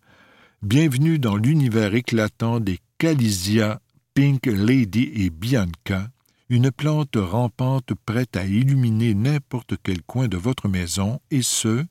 Bienvenue 0.60 1.20
dans 1.20 1.36
l'univers 1.36 1.94
éclatant 1.94 2.58
des 2.58 2.80
Calisia, 2.98 3.80
Pink 4.12 4.46
Lady 4.46 5.08
et 5.14 5.30
Bianca, 5.30 6.08
une 6.48 6.72
plante 6.72 7.14
rampante 7.16 7.92
prête 8.04 8.36
à 8.36 8.44
illuminer 8.44 9.14
n'importe 9.14 9.74
quel 9.84 10.02
coin 10.02 10.26
de 10.26 10.36
votre 10.36 10.68
maison, 10.68 11.20
et 11.30 11.42
ce, 11.42 11.84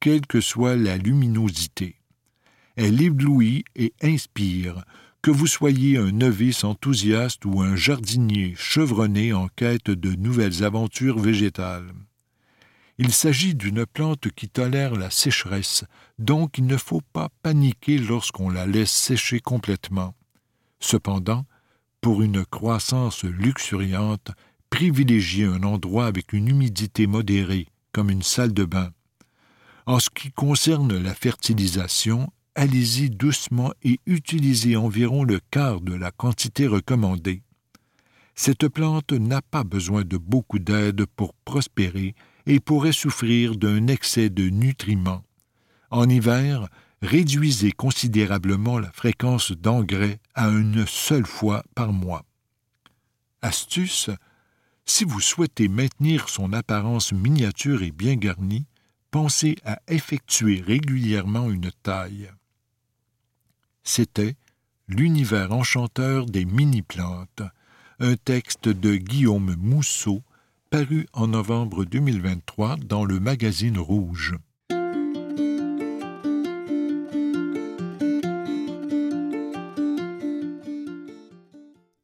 quelle 0.00 0.26
que 0.26 0.40
soit 0.40 0.76
la 0.76 0.96
luminosité. 0.96 1.96
Elle 2.76 3.02
éblouit 3.02 3.62
et 3.76 3.92
inspire, 4.00 4.86
que 5.22 5.30
vous 5.30 5.46
soyez 5.46 5.98
un 5.98 6.12
novice 6.12 6.64
enthousiaste 6.64 7.44
ou 7.44 7.60
un 7.60 7.76
jardinier 7.76 8.54
chevronné 8.56 9.32
en 9.32 9.48
quête 9.48 9.90
de 9.90 10.14
nouvelles 10.14 10.64
aventures 10.64 11.18
végétales. 11.18 11.92
Il 12.96 13.12
s'agit 13.12 13.54
d'une 13.54 13.86
plante 13.86 14.30
qui 14.30 14.48
tolère 14.48 14.94
la 14.94 15.10
sécheresse, 15.10 15.84
donc 16.18 16.58
il 16.58 16.66
ne 16.66 16.76
faut 16.76 17.02
pas 17.12 17.30
paniquer 17.42 17.98
lorsqu'on 17.98 18.50
la 18.50 18.66
laisse 18.66 18.90
sécher 18.90 19.40
complètement. 19.40 20.14
Cependant, 20.80 21.46
pour 22.00 22.22
une 22.22 22.44
croissance 22.44 23.24
luxuriante, 23.24 24.30
privilégiez 24.70 25.44
un 25.44 25.62
endroit 25.62 26.06
avec 26.06 26.32
une 26.32 26.48
humidité 26.48 27.06
modérée, 27.06 27.68
comme 27.92 28.10
une 28.10 28.22
salle 28.22 28.54
de 28.54 28.64
bain. 28.64 28.90
En 29.86 29.98
ce 29.98 30.08
qui 30.08 30.30
concerne 30.30 30.96
la 30.96 31.14
fertilisation, 31.14 32.32
allez-y 32.60 33.08
doucement 33.08 33.72
et 33.82 34.00
utilisez 34.04 34.76
environ 34.76 35.24
le 35.24 35.40
quart 35.50 35.80
de 35.80 35.94
la 35.94 36.10
quantité 36.10 36.66
recommandée. 36.66 37.42
Cette 38.34 38.68
plante 38.68 39.12
n'a 39.12 39.40
pas 39.40 39.64
besoin 39.64 40.04
de 40.04 40.18
beaucoup 40.18 40.58
d'aide 40.58 41.06
pour 41.06 41.32
prospérer 41.32 42.14
et 42.44 42.60
pourrait 42.60 42.92
souffrir 42.92 43.56
d'un 43.56 43.86
excès 43.86 44.28
de 44.28 44.50
nutriments. 44.50 45.22
En 45.90 46.06
hiver, 46.06 46.68
réduisez 47.00 47.72
considérablement 47.72 48.78
la 48.78 48.92
fréquence 48.92 49.52
d'engrais 49.52 50.18
à 50.34 50.48
une 50.48 50.84
seule 50.86 51.26
fois 51.26 51.62
par 51.74 51.94
mois. 51.94 52.26
Astuce 53.40 54.10
si 54.84 55.04
vous 55.04 55.20
souhaitez 55.20 55.68
maintenir 55.68 56.28
son 56.28 56.52
apparence 56.52 57.12
miniature 57.12 57.82
et 57.82 57.92
bien 57.92 58.16
garnie, 58.16 58.66
pensez 59.10 59.56
à 59.64 59.78
effectuer 59.88 60.60
régulièrement 60.60 61.50
une 61.50 61.70
taille 61.82 62.28
c'était 63.90 64.36
L'univers 64.86 65.52
enchanteur 65.52 66.26
des 66.26 66.44
mini-plantes, 66.44 67.42
un 67.98 68.14
texte 68.16 68.68
de 68.68 68.96
Guillaume 68.96 69.54
Mousseau, 69.58 70.22
paru 70.68 71.06
en 71.12 71.28
novembre 71.28 71.84
2023 71.84 72.76
dans 72.76 73.04
le 73.04 73.20
magazine 73.20 73.78
Rouge. 73.78 74.36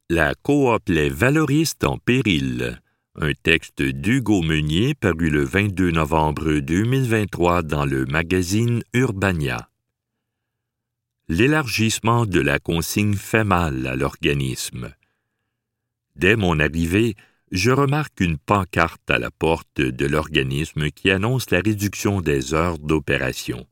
La 0.08 0.34
coop 0.42 0.88
Les 0.88 1.08
Valoristes 1.08 1.84
en 1.84 1.98
péril. 1.98 2.80
Un 3.16 3.32
texte 3.42 3.82
d'Hugo 3.82 4.42
Meunier 4.42 4.94
paru 4.94 5.30
le 5.30 5.44
22 5.44 5.90
novembre 5.90 6.58
2023 6.60 7.62
dans 7.62 7.84
le 7.84 8.06
magazine 8.06 8.82
Urbania 8.92 9.68
l'élargissement 11.28 12.24
de 12.24 12.40
la 12.40 12.58
consigne 12.58 13.14
fait 13.14 13.44
mal 13.44 13.86
à 13.86 13.96
l'organisme. 13.96 14.94
Dès 16.14 16.36
mon 16.36 16.60
arrivée, 16.60 17.14
je 17.50 17.70
remarque 17.70 18.20
une 18.20 18.38
pancarte 18.38 19.10
à 19.10 19.18
la 19.18 19.30
porte 19.30 19.80
de 19.80 20.06
l'organisme 20.06 20.90
qui 20.90 21.10
annonce 21.10 21.50
la 21.50 21.60
réduction 21.60 22.20
des 22.20 22.54
heures 22.54 22.78
d'opération. 22.78 23.66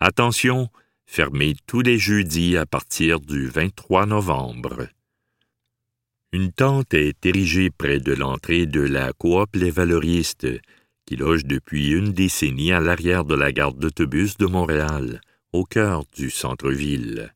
Attention, 0.00 0.70
fermé 1.06 1.54
tous 1.66 1.80
les 1.80 1.98
jeudis 1.98 2.56
à 2.56 2.66
partir 2.66 3.20
du 3.20 3.46
23 3.46 4.06
novembre. 4.06 4.88
Une 6.32 6.52
tente 6.52 6.94
est 6.94 7.24
érigée 7.26 7.70
près 7.70 8.00
de 8.00 8.12
l'entrée 8.12 8.66
de 8.66 8.80
la 8.80 9.12
coop 9.12 9.54
Les 9.54 9.70
Valoristes, 9.70 10.48
qui 11.06 11.16
loge 11.16 11.44
depuis 11.44 11.90
une 11.90 12.12
décennie 12.12 12.72
à 12.72 12.80
l'arrière 12.80 13.24
de 13.24 13.34
la 13.34 13.52
gare 13.52 13.74
d'autobus 13.74 14.36
de 14.36 14.46
Montréal 14.46 15.20
au 15.54 15.64
cœur 15.64 16.02
du 16.12 16.30
centre-ville. 16.30 17.32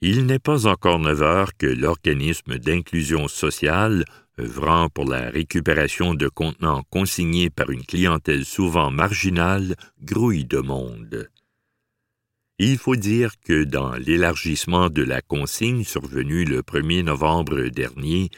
Il 0.00 0.24
n'est 0.24 0.38
pas 0.38 0.66
encore 0.66 0.98
neuf 0.98 1.20
heures 1.20 1.54
que 1.54 1.66
l'organisme 1.66 2.56
d'inclusion 2.58 3.28
sociale, 3.28 4.06
œuvrant 4.40 4.88
pour 4.88 5.04
la 5.04 5.28
récupération 5.28 6.14
de 6.14 6.28
contenants 6.28 6.82
consignés 6.88 7.50
par 7.50 7.68
une 7.68 7.84
clientèle 7.84 8.46
souvent 8.46 8.90
marginale, 8.90 9.76
grouille 10.02 10.46
de 10.46 10.60
monde. 10.60 11.28
Il 12.58 12.78
faut 12.78 12.96
dire 12.96 13.32
que 13.44 13.64
dans 13.64 13.92
l'élargissement 13.92 14.88
de 14.88 15.02
la 15.02 15.20
consigne 15.20 15.84
survenu 15.84 16.46
le 16.46 16.62
1er 16.62 17.02
novembre 17.02 17.68
dernier, 17.68 18.30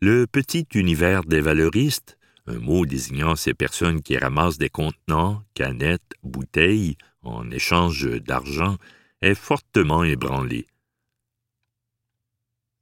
le 0.00 0.28
petit 0.28 0.66
univers 0.74 1.24
des 1.24 1.40
valoristes, 1.40 2.16
un 2.46 2.58
mot 2.60 2.86
désignant 2.86 3.34
ces 3.34 3.52
personnes 3.52 4.00
qui 4.00 4.16
ramassent 4.16 4.58
des 4.58 4.70
contenants, 4.70 5.42
canettes, 5.54 6.14
bouteilles, 6.22 6.96
en 7.22 7.50
échange 7.50 8.08
d'argent, 8.20 8.76
est 9.22 9.34
fortement 9.34 10.04
ébranlé. 10.04 10.66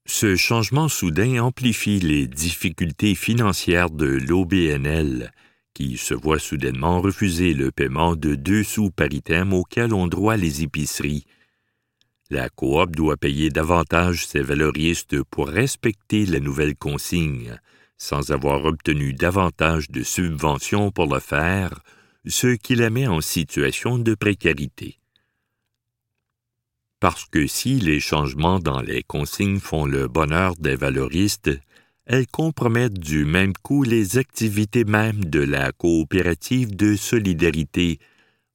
Ce 0.07 0.37
changement 0.37 0.89
soudain 0.89 1.43
amplifie 1.43 2.01
les 2.01 2.27
difficultés 2.27 3.15
financières 3.15 3.91
de 3.91 4.07
l'OBNL, 4.07 5.33
qui 5.75 5.97
se 5.97 6.15
voit 6.15 6.39
soudainement 6.39 7.01
refuser 7.01 7.53
le 7.55 7.71
paiement 7.71 8.17
de 8.17 8.35
deux 8.35 8.65
sous 8.65 8.91
par 8.91 9.13
item 9.13 9.53
auquel 9.53 9.93
ont 9.93 10.07
droit 10.07 10.37
les 10.37 10.63
épiceries. 10.63 11.27
La 12.31 12.49
coop 12.49 12.97
doit 12.97 13.17
payer 13.17 13.51
davantage 13.51 14.27
ses 14.27 14.41
valoristes 14.41 15.23
pour 15.25 15.49
respecter 15.49 16.27
la 16.27 16.41
nouvelle 16.41 16.75
consigne, 16.75 17.59
sans 17.97 18.33
avoir 18.33 18.65
obtenu 18.65 19.13
davantage 19.13 19.91
de 19.91 20.03
subventions 20.03 20.91
pour 20.91 21.13
le 21.13 21.21
faire, 21.21 21.83
ce 22.29 22.49
qui 22.49 22.75
la 22.75 22.91
met 22.91 23.07
en 23.07 23.21
situation 23.21 23.99
de 23.99 24.15
précarité. 24.15 24.99
Parce 27.01 27.25
que 27.27 27.47
si 27.47 27.79
les 27.79 28.01
changements 28.01 28.59
dans 28.59 28.81
les 28.81 29.03
consignes 29.03 29.61
font 29.61 29.87
le 29.87 30.09
bonheur 30.09 30.55
des 30.57 30.77
valoristes, 30.77 31.51
elles 32.07 32.27
compromettent 32.27 32.99
du 32.99 33.25
même 33.25 33.53
coup 33.63 33.83
les 33.83 34.19
activités 34.19 34.85
mêmes 34.85 35.25
de 35.25 35.41
la 35.41 35.73
coopérative 35.73 36.75
de 36.75 36.97
solidarité, 36.97 37.99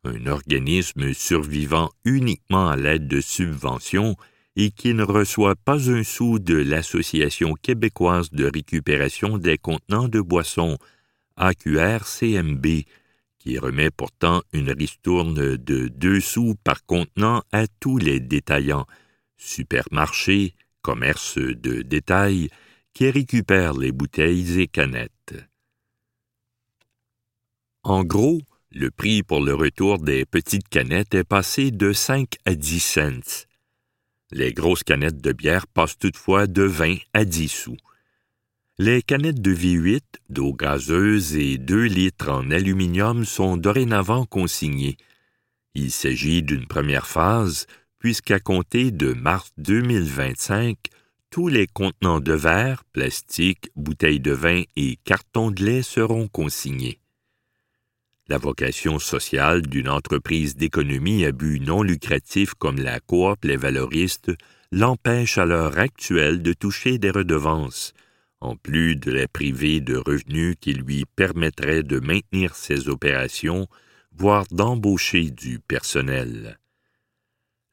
un 0.03 0.25
organisme 0.27 1.13
survivant 1.13 1.89
uniquement 2.03 2.67
à 2.67 2.75
l'aide 2.75 3.07
de 3.07 3.21
subventions 3.21 4.15
et 4.55 4.71
qui 4.71 4.93
ne 4.93 5.03
reçoit 5.03 5.55
pas 5.55 5.89
un 5.89 6.03
sou 6.03 6.39
de 6.39 6.55
l'Association 6.55 7.53
québécoise 7.53 8.29
de 8.31 8.45
récupération 8.45 9.37
des 9.37 9.57
contenants 9.57 10.09
de 10.09 10.19
boissons, 10.19 10.77
AQR-CMB, 11.37 12.83
qui 13.43 13.59
remet 13.59 13.91
pourtant 13.91 14.41
une 14.53 14.71
ristourne 14.71 15.57
de 15.57 15.89
deux 15.89 16.21
sous 16.21 16.55
par 16.63 16.85
contenant 16.85 17.43
à 17.51 17.67
tous 17.67 17.97
les 17.97 18.21
détaillants, 18.21 18.87
supermarchés, 19.35 20.55
commerces 20.81 21.37
de 21.37 21.81
détail, 21.81 22.47
qui 22.93 23.09
récupèrent 23.09 23.73
les 23.73 23.91
bouteilles 23.91 24.61
et 24.61 24.67
canettes. 24.67 25.35
En 27.83 28.05
gros, 28.05 28.39
le 28.71 28.89
prix 28.91 29.23
pour 29.23 29.43
le 29.43 29.53
retour 29.53 29.99
des 29.99 30.23
petites 30.25 30.69
canettes 30.69 31.13
est 31.13 31.25
passé 31.25 31.71
de 31.71 31.91
5 31.91 32.37
à 32.45 32.55
10 32.55 32.79
cents. 32.79 33.45
Les 34.31 34.53
grosses 34.53 34.83
canettes 34.83 35.21
de 35.21 35.33
bière 35.33 35.67
passent 35.67 35.97
toutefois 35.97 36.47
de 36.47 36.63
20 36.63 36.95
à 37.13 37.25
10 37.25 37.49
sous. 37.49 37.77
Les 38.79 39.03
canettes 39.03 39.39
de 39.39 39.53
V8, 39.53 40.01
d'eau 40.29 40.51
gazeuse 40.51 41.35
et 41.35 41.59
2 41.59 41.83
litres 41.83 42.29
en 42.29 42.49
aluminium 42.49 43.23
sont 43.23 43.55
dorénavant 43.55 44.25
consignées. 44.25 44.97
Il 45.75 45.91
s'agit 45.91 46.41
d'une 46.41 46.65
première 46.65 47.05
phase, 47.05 47.67
puisqu'à 47.99 48.39
compter 48.39 48.89
de 48.89 49.13
mars 49.13 49.51
2025, 49.59 50.75
tous 51.29 51.49
les 51.49 51.67
contenants 51.67 52.19
de 52.19 52.33
verre, 52.33 52.83
plastique, 52.85 53.69
bouteilles 53.75 54.19
de 54.19 54.31
vin 54.31 54.63
et 54.75 54.97
cartons 55.03 55.51
de 55.51 55.63
lait 55.63 55.83
seront 55.83 56.27
consignés. 56.27 56.99
La 58.27 58.39
vocation 58.39 58.97
sociale 58.97 59.61
d'une 59.61 59.89
entreprise 59.89 60.55
d'économie 60.55 61.25
à 61.25 61.31
but 61.31 61.59
non 61.59 61.83
lucratif 61.83 62.55
comme 62.55 62.77
la 62.77 62.99
coop 62.99 63.43
Les 63.43 63.57
Valoristes 63.57 64.31
l'empêche 64.71 65.37
à 65.37 65.45
l'heure 65.45 65.77
actuelle 65.77 66.41
de 66.41 66.53
toucher 66.53 66.97
des 66.97 67.11
redevances, 67.11 67.93
en 68.43 68.57
plus 68.57 68.97
de 68.97 69.09
les 69.09 69.27
priver 69.27 69.79
de 69.79 69.95
revenus 69.95 70.55
qui 70.59 70.73
lui 70.73 71.05
permettraient 71.05 71.81
de 71.81 71.99
maintenir 71.99 72.55
ses 72.55 72.89
opérations, 72.89 73.67
voire 74.11 74.45
d'embaucher 74.51 75.31
du 75.31 75.59
personnel. 75.59 76.59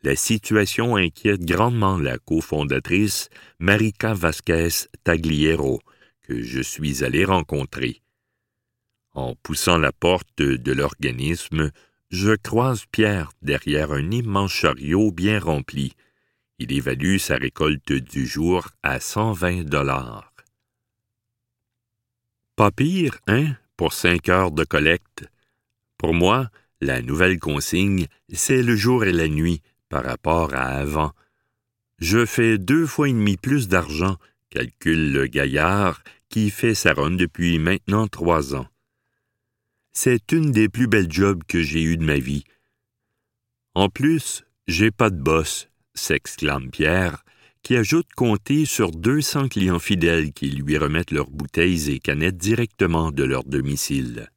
La 0.02 0.14
situation 0.14 0.94
inquiète 0.96 1.44
grandement 1.44 1.98
la 1.98 2.18
cofondatrice 2.18 3.30
Marika 3.58 4.14
Vasquez 4.14 4.86
Tagliero, 5.02 5.80
que 6.22 6.40
je 6.40 6.60
suis 6.60 7.04
allé 7.04 7.24
rencontrer. 7.24 8.00
En 9.12 9.34
poussant 9.34 9.76
la 9.76 9.90
porte 9.90 10.38
de 10.38 10.72
l'organisme, 10.72 11.72
je 12.10 12.36
croise 12.36 12.84
Pierre 12.92 13.32
derrière 13.42 13.90
un 13.90 14.10
immense 14.12 14.52
chariot 14.52 15.10
bien 15.10 15.40
rempli. 15.40 15.94
Il 16.60 16.72
évalue 16.72 17.16
sa 17.16 17.36
récolte 17.36 17.92
du 17.92 18.24
jour 18.24 18.68
à 18.84 19.00
120 19.00 19.64
dollars. 19.64 20.29
Pas 22.60 22.70
pire, 22.70 23.18
hein, 23.26 23.56
pour 23.78 23.94
cinq 23.94 24.28
heures 24.28 24.50
de 24.50 24.64
collecte. 24.64 25.24
Pour 25.96 26.12
moi, 26.12 26.50
la 26.82 27.00
nouvelle 27.00 27.38
consigne, 27.38 28.04
c'est 28.30 28.62
le 28.62 28.76
jour 28.76 29.06
et 29.06 29.12
la 29.12 29.28
nuit 29.28 29.62
par 29.88 30.04
rapport 30.04 30.52
à 30.52 30.66
avant. 30.66 31.12
Je 32.00 32.26
fais 32.26 32.58
deux 32.58 32.86
fois 32.86 33.08
et 33.08 33.14
demi 33.14 33.38
plus 33.38 33.66
d'argent, 33.66 34.18
calcule 34.50 35.10
le 35.10 35.26
gaillard, 35.26 36.02
qui 36.28 36.50
fait 36.50 36.74
sa 36.74 36.92
ronde 36.92 37.16
depuis 37.16 37.58
maintenant 37.58 38.08
trois 38.08 38.54
ans. 38.54 38.66
C'est 39.94 40.30
une 40.30 40.52
des 40.52 40.68
plus 40.68 40.86
belles 40.86 41.10
jobs 41.10 41.42
que 41.48 41.62
j'ai 41.62 41.82
eues 41.82 41.96
de 41.96 42.04
ma 42.04 42.18
vie. 42.18 42.44
En 43.74 43.88
plus, 43.88 44.44
j'ai 44.66 44.90
pas 44.90 45.08
de 45.08 45.18
boss, 45.18 45.70
s'exclame 45.94 46.70
Pierre, 46.70 47.24
qui 47.62 47.76
ajoute 47.76 48.08
compter 48.16 48.64
sur 48.64 48.90
200 48.90 49.48
clients 49.48 49.78
fidèles 49.78 50.32
qui 50.32 50.50
lui 50.50 50.78
remettent 50.78 51.10
leurs 51.10 51.30
bouteilles 51.30 51.90
et 51.90 52.00
canettes 52.00 52.36
directement 52.36 53.10
de 53.10 53.24
leur 53.24 53.44
domicile. 53.44 54.30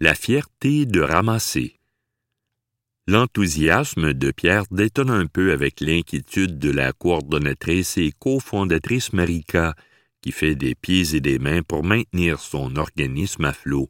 La 0.00 0.14
fierté 0.14 0.86
de 0.86 1.00
ramasser. 1.00 1.78
L'enthousiasme 3.08 4.12
de 4.12 4.30
Pierre 4.30 4.64
détonne 4.70 5.10
un 5.10 5.26
peu 5.26 5.52
avec 5.52 5.80
l'inquiétude 5.80 6.58
de 6.58 6.70
la 6.70 6.92
coordonnatrice 6.92 7.96
et 7.96 8.12
cofondatrice 8.12 9.12
Marika, 9.12 9.74
qui 10.20 10.30
fait 10.30 10.54
des 10.54 10.74
pieds 10.74 11.14
et 11.14 11.20
des 11.20 11.38
mains 11.38 11.62
pour 11.62 11.84
maintenir 11.84 12.38
son 12.38 12.76
organisme 12.76 13.46
à 13.46 13.52
flot. 13.52 13.88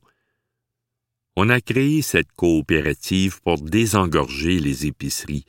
On 1.34 1.48
a 1.50 1.60
créé 1.60 2.02
cette 2.02 2.32
coopérative 2.32 3.40
pour 3.42 3.60
désengorger 3.60 4.58
les 4.60 4.86
épiceries. 4.86 5.44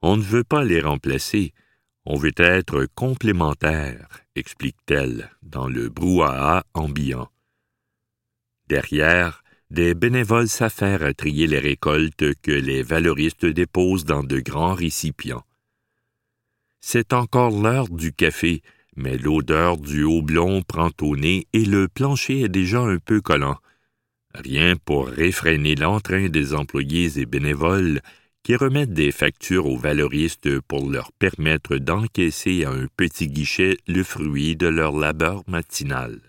On 0.00 0.16
ne 0.16 0.22
veut 0.22 0.44
pas 0.44 0.64
les 0.64 0.80
remplacer. 0.80 1.52
On 2.04 2.16
veut 2.16 2.34
être 2.36 2.86
complémentaire, 2.94 4.08
explique-t-elle 4.34 5.30
dans 5.42 5.68
le 5.68 5.88
brouhaha 5.88 6.64
ambiant. 6.74 7.28
Derrière, 8.68 9.44
des 9.70 9.94
bénévoles 9.94 10.48
s'affairent 10.48 11.04
à 11.04 11.14
trier 11.14 11.46
les 11.46 11.60
récoltes 11.60 12.34
que 12.42 12.50
les 12.50 12.82
valoristes 12.82 13.46
déposent 13.46 14.04
dans 14.04 14.24
de 14.24 14.40
grands 14.40 14.74
récipients. 14.74 15.44
C'est 16.80 17.12
encore 17.12 17.50
l'heure 17.50 17.88
du 17.88 18.12
café, 18.12 18.62
mais 18.96 19.16
l'odeur 19.16 19.78
du 19.78 20.02
houblon 20.02 20.62
prend 20.62 20.90
au 21.00 21.16
nez 21.16 21.46
et 21.52 21.64
le 21.64 21.88
plancher 21.88 22.42
est 22.42 22.48
déjà 22.48 22.80
un 22.80 22.98
peu 22.98 23.20
collant. 23.20 23.56
Rien 24.34 24.76
pour 24.76 25.06
réfréner 25.06 25.76
l'entrain 25.76 26.28
des 26.28 26.54
employés 26.54 27.18
et 27.18 27.26
bénévoles 27.26 28.00
qui 28.42 28.56
remettent 28.56 28.92
des 28.92 29.12
factures 29.12 29.66
aux 29.66 29.76
valoristes 29.76 30.60
pour 30.60 30.90
leur 30.90 31.12
permettre 31.12 31.76
d'encaisser 31.76 32.64
à 32.64 32.70
un 32.70 32.86
petit 32.96 33.28
guichet 33.28 33.76
le 33.86 34.02
fruit 34.02 34.56
de 34.56 34.66
leur 34.66 34.96
labeur 34.96 35.42
matinal. 35.46 36.20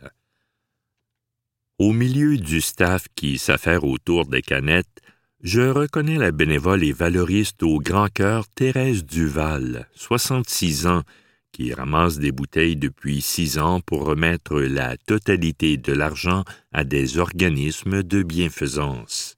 Au 1.79 1.91
milieu 1.91 2.37
du 2.37 2.61
staff 2.61 3.07
qui 3.15 3.37
s'affaire 3.37 3.83
autour 3.83 4.27
des 4.27 4.43
canettes, 4.43 5.01
je 5.41 5.61
reconnais 5.61 6.17
la 6.17 6.31
bénévole 6.31 6.83
et 6.83 6.93
valoriste 6.93 7.63
au 7.63 7.79
grand 7.79 8.07
cœur 8.07 8.47
Thérèse 8.47 9.03
Duval, 9.03 9.89
66 9.95 10.87
ans, 10.87 11.03
qui 11.51 11.73
ramasse 11.73 12.19
des 12.19 12.31
bouteilles 12.31 12.77
depuis 12.77 13.21
six 13.21 13.59
ans 13.59 13.81
pour 13.81 14.05
remettre 14.05 14.59
la 14.61 14.97
totalité 14.97 15.77
de 15.77 15.93
l'argent 15.93 16.45
à 16.71 16.83
des 16.83 17.17
organismes 17.17 18.03
de 18.03 18.23
bienfaisance. 18.23 19.37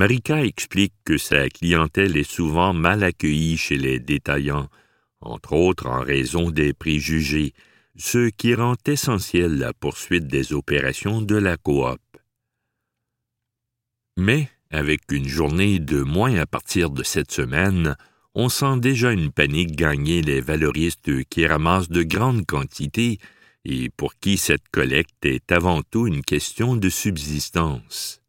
Marika 0.00 0.42
explique 0.42 0.94
que 1.04 1.18
sa 1.18 1.50
clientèle 1.50 2.16
est 2.16 2.24
souvent 2.24 2.72
mal 2.72 3.04
accueillie 3.04 3.58
chez 3.58 3.76
les 3.76 4.00
détaillants, 4.00 4.70
entre 5.20 5.52
autres 5.52 5.88
en 5.88 6.00
raison 6.00 6.50
des 6.50 6.72
préjugés, 6.72 7.52
ce 7.98 8.30
qui 8.30 8.54
rend 8.54 8.76
essentiel 8.86 9.58
la 9.58 9.74
poursuite 9.74 10.26
des 10.26 10.54
opérations 10.54 11.20
de 11.20 11.36
la 11.36 11.58
coop. 11.58 12.00
Mais, 14.16 14.48
avec 14.70 15.02
une 15.12 15.28
journée 15.28 15.78
de 15.78 16.00
moins 16.00 16.34
à 16.36 16.46
partir 16.46 16.88
de 16.88 17.02
cette 17.02 17.30
semaine, 17.30 17.94
on 18.34 18.48
sent 18.48 18.78
déjà 18.78 19.12
une 19.12 19.30
panique 19.30 19.76
gagner 19.76 20.22
les 20.22 20.40
valoristes 20.40 21.24
qui 21.24 21.46
ramassent 21.46 21.90
de 21.90 22.04
grandes 22.04 22.46
quantités 22.46 23.18
et 23.66 23.90
pour 23.90 24.14
qui 24.18 24.38
cette 24.38 24.70
collecte 24.72 25.26
est 25.26 25.52
avant 25.52 25.82
tout 25.82 26.06
une 26.06 26.22
question 26.22 26.74
de 26.74 26.88
subsistance. 26.88 28.19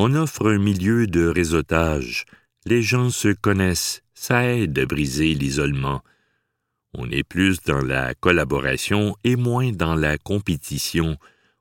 On 0.00 0.14
offre 0.14 0.48
un 0.48 0.58
milieu 0.58 1.08
de 1.08 1.26
réseautage. 1.26 2.24
Les 2.64 2.82
gens 2.82 3.10
se 3.10 3.32
connaissent. 3.32 4.04
Ça 4.14 4.44
aide 4.44 4.78
à 4.78 4.86
briser 4.86 5.34
l'isolement. 5.34 6.04
On 6.94 7.10
est 7.10 7.24
plus 7.24 7.60
dans 7.62 7.84
la 7.84 8.14
collaboration 8.14 9.16
et 9.24 9.34
moins 9.34 9.72
dans 9.72 9.96
la 9.96 10.16
compétition. 10.16 11.16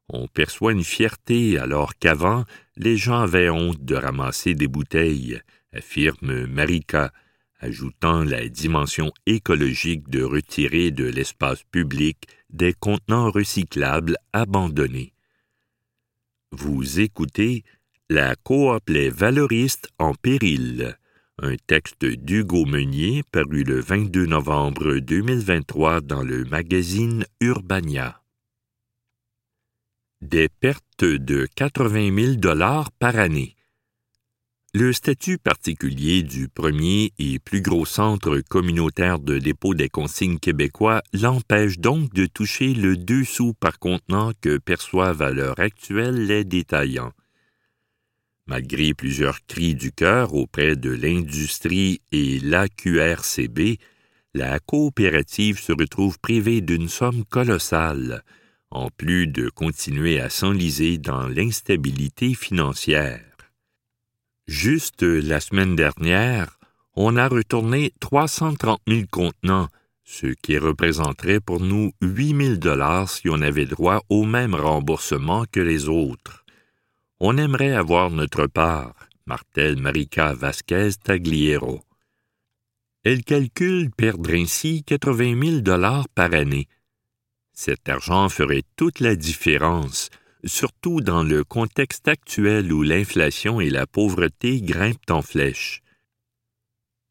On 0.07 0.27
perçoit 0.27 0.73
une 0.73 0.83
fierté 0.83 1.57
alors 1.57 1.95
qu'avant, 1.95 2.45
les 2.75 2.95
gens 2.95 3.21
avaient 3.21 3.49
honte 3.49 3.83
de 3.83 3.95
ramasser 3.95 4.53
des 4.53 4.67
bouteilles, 4.67 5.41
affirme 5.73 6.45
Marika, 6.45 7.11
ajoutant 7.59 8.23
la 8.23 8.47
dimension 8.49 9.11
écologique 9.25 10.09
de 10.09 10.21
retirer 10.21 10.91
de 10.91 11.05
l'espace 11.05 11.63
public 11.71 12.27
des 12.51 12.73
contenants 12.73 13.31
recyclables 13.31 14.17
abandonnés. 14.31 15.15
Vous 16.51 16.99
écoutez 16.99 17.63
la 18.09 18.37
coop 18.37 18.87
Les 18.87 19.09
Valoristes 19.09 19.89
en 19.99 20.13
péril, 20.13 20.97
un 21.39 21.55
texte 21.67 22.05
d'Hugo 22.05 22.65
Meunier 22.65 23.21
paru 23.33 23.63
le 23.63 23.81
22 23.81 24.27
novembre 24.27 24.99
2023 24.99 25.99
dans 25.99 26.23
le 26.23 26.45
magazine 26.45 27.25
Urbania. 27.41 28.21
Des 30.21 30.47
pertes 30.47 31.03
de 31.03 31.47
80 31.55 32.15
000 32.15 32.35
dollars 32.35 32.91
par 32.93 33.17
année. 33.17 33.57
Le 34.73 34.93
statut 34.93 35.37
particulier 35.37 36.23
du 36.23 36.47
premier 36.47 37.11
et 37.19 37.39
plus 37.39 37.61
gros 37.61 37.85
centre 37.85 38.39
communautaire 38.49 39.19
de 39.19 39.37
dépôt 39.37 39.73
des 39.73 39.89
consignes 39.89 40.39
québécois 40.39 41.01
l'empêche 41.11 41.77
donc 41.77 42.13
de 42.13 42.25
toucher 42.25 42.73
le 42.73 42.95
deux 42.95 43.25
sous 43.25 43.53
par 43.53 43.79
contenant 43.79 44.31
que 44.39 44.59
perçoivent 44.59 45.21
à 45.21 45.31
l'heure 45.31 45.59
actuelle 45.59 46.25
les 46.25 46.45
détaillants. 46.45 47.11
Malgré 48.47 48.93
plusieurs 48.93 49.45
cris 49.45 49.75
du 49.75 49.91
cœur 49.91 50.33
auprès 50.33 50.77
de 50.77 50.89
l'industrie 50.89 51.99
et 52.13 52.39
l'AQRCB, 52.39 53.77
la 54.33 54.59
coopérative 54.59 55.59
se 55.59 55.73
retrouve 55.73 56.17
privée 56.19 56.61
d'une 56.61 56.87
somme 56.87 57.25
colossale, 57.25 58.23
en 58.71 58.89
plus 58.89 59.27
de 59.27 59.49
continuer 59.49 60.21
à 60.21 60.29
s'enliser 60.29 60.97
dans 60.97 61.27
l'instabilité 61.27 62.33
financière. 62.35 63.21
Juste 64.47 65.03
la 65.03 65.41
semaine 65.41 65.75
dernière, 65.75 66.57
on 66.95 67.17
a 67.17 67.27
retourné 67.27 67.93
330 67.99 68.79
000 68.87 69.01
contenants, 69.11 69.67
ce 70.05 70.27
qui 70.27 70.57
représenterait 70.57 71.41
pour 71.41 71.59
nous 71.59 71.91
8 72.01 72.45
000 72.45 72.55
dollars 72.55 73.09
si 73.09 73.29
on 73.29 73.41
avait 73.41 73.65
droit 73.65 74.03
au 74.07 74.23
même 74.23 74.55
remboursement 74.55 75.43
que 75.51 75.59
les 75.59 75.89
autres. 75.89 76.45
On 77.19 77.37
aimerait 77.37 77.73
avoir 77.73 78.11
notre 78.11 78.45
part, 78.45 78.93
martèle 79.25 79.77
Marica 79.77 80.33
Vasquez 80.33 80.91
Tagliero. 81.03 81.83
Elle 83.03 83.23
calcule 83.23 83.89
perdre 83.89 84.33
ainsi 84.33 84.83
80 84.83 85.41
000 85.41 85.61
dollars 85.61 86.07
par 86.09 86.33
année. 86.33 86.67
Cet 87.53 87.89
argent 87.89 88.29
ferait 88.29 88.63
toute 88.75 88.99
la 88.99 89.15
différence, 89.15 90.09
surtout 90.43 91.01
dans 91.01 91.23
le 91.23 91.43
contexte 91.43 92.07
actuel 92.07 92.71
où 92.71 92.83
l'inflation 92.83 93.59
et 93.61 93.71
la 93.71 93.87
pauvreté 93.87 94.61
grimpent 94.61 95.09
en 95.09 95.23
flèche. 95.23 95.81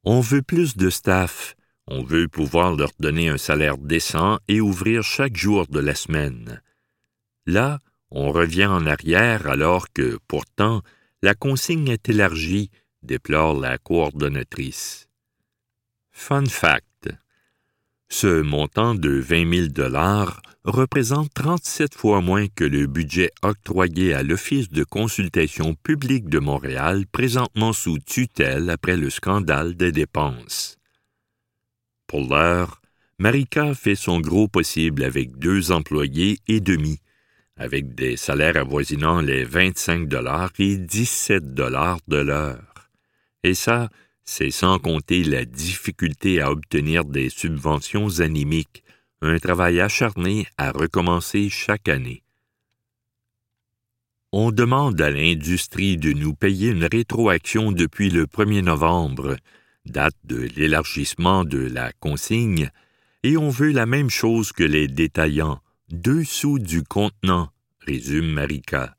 On 0.05 0.21
veut 0.21 0.43
plus 0.43 0.77
de 0.77 0.89
staff, 0.89 1.57
on 1.89 2.05
veut 2.05 2.29
pouvoir 2.29 2.77
leur 2.77 2.93
donner 3.01 3.29
un 3.29 3.39
salaire 3.39 3.77
décent 3.77 4.39
et 4.47 4.61
ouvrir 4.61 5.03
chaque 5.03 5.37
jour 5.37 5.67
de 5.67 5.81
la 5.81 5.97
semaine. 5.97 6.63
Là, 7.47 7.81
on 8.11 8.33
revient 8.33 8.67
en 8.67 8.87
arrière 8.87 9.47
alors 9.47 9.93
que, 9.93 10.19
pourtant, 10.29 10.83
la 11.23 11.35
consigne 11.35 11.89
est 11.89 12.09
élargie, 12.09 12.71
déplore 13.03 13.59
la 13.59 13.79
coordonnatrice. 13.79 15.09
Fun 16.13 16.47
fact. 16.47 17.09
Ce 18.09 18.41
montant 18.41 18.95
de 18.95 19.11
20 19.11 19.55
000 19.55 19.69
dollars 19.69 20.41
représente 20.65 21.33
37 21.35 21.95
fois 21.95 22.21
moins 22.21 22.47
que 22.49 22.65
le 22.65 22.87
budget 22.87 23.31
octroyé 23.43 24.15
à 24.15 24.23
l'Office 24.23 24.69
de 24.71 24.85
consultation 24.85 25.75
publique 25.75 26.29
de 26.29 26.39
Montréal 26.39 27.07
présentement 27.11 27.73
sous 27.73 27.99
tutelle 27.99 28.71
après 28.71 28.97
le 28.97 29.11
scandale 29.11 29.77
des 29.77 29.93
dépenses. 29.93 30.79
Pour 32.07 32.29
l'heure, 32.29 32.81
Marika 33.19 33.75
fait 33.75 33.95
son 33.95 34.21
gros 34.21 34.49
possible 34.49 35.03
avec 35.03 35.39
deux 35.39 35.73
employés 35.73 36.39
et 36.47 36.61
demi 36.61 37.01
avec 37.57 37.95
des 37.95 38.17
salaires 38.17 38.57
avoisinant 38.57 39.21
les 39.21 39.45
25 39.45 40.09
dollars 40.09 40.53
et 40.59 40.77
17 40.77 41.55
dollars 41.55 41.99
de 42.07 42.19
l'heure. 42.19 42.91
Et 43.43 43.55
ça, 43.55 43.89
c'est 44.25 44.51
sans 44.51 44.79
compter 44.79 45.23
la 45.25 45.45
difficulté 45.45 46.41
à 46.41 46.51
obtenir 46.51 47.05
des 47.05 47.31
subventions 47.31 48.21
animiques, 48.21 48.83
un 49.23 49.39
travail 49.39 49.81
acharné 49.81 50.47
à 50.59 50.73
recommencer 50.73 51.49
chaque 51.49 51.89
année. 51.89 52.23
On 54.33 54.51
demande 54.51 55.01
à 55.01 55.11
l'industrie 55.11 55.97
de 55.97 56.13
nous 56.13 56.35
payer 56.35 56.71
une 56.71 56.85
rétroaction 56.85 57.73
depuis 57.73 58.11
le 58.11 58.27
1er 58.27 58.63
novembre, 58.63 59.37
date 59.87 60.17
de 60.25 60.49
l'élargissement 60.57 61.45
de 61.45 61.59
la 61.59 61.93
consigne, 61.93 62.71
et 63.23 63.37
on 63.37 63.49
veut 63.49 63.73
la 63.73 63.87
même 63.87 64.11
chose 64.11 64.53
que 64.53 64.65
les 64.65 64.89
détaillants, 64.89 65.61
deux 65.91 66.25
sous 66.25 66.59
du 66.59 66.83
contenant, 66.83 67.51
résume 67.81 68.33
Marika. 68.33 68.97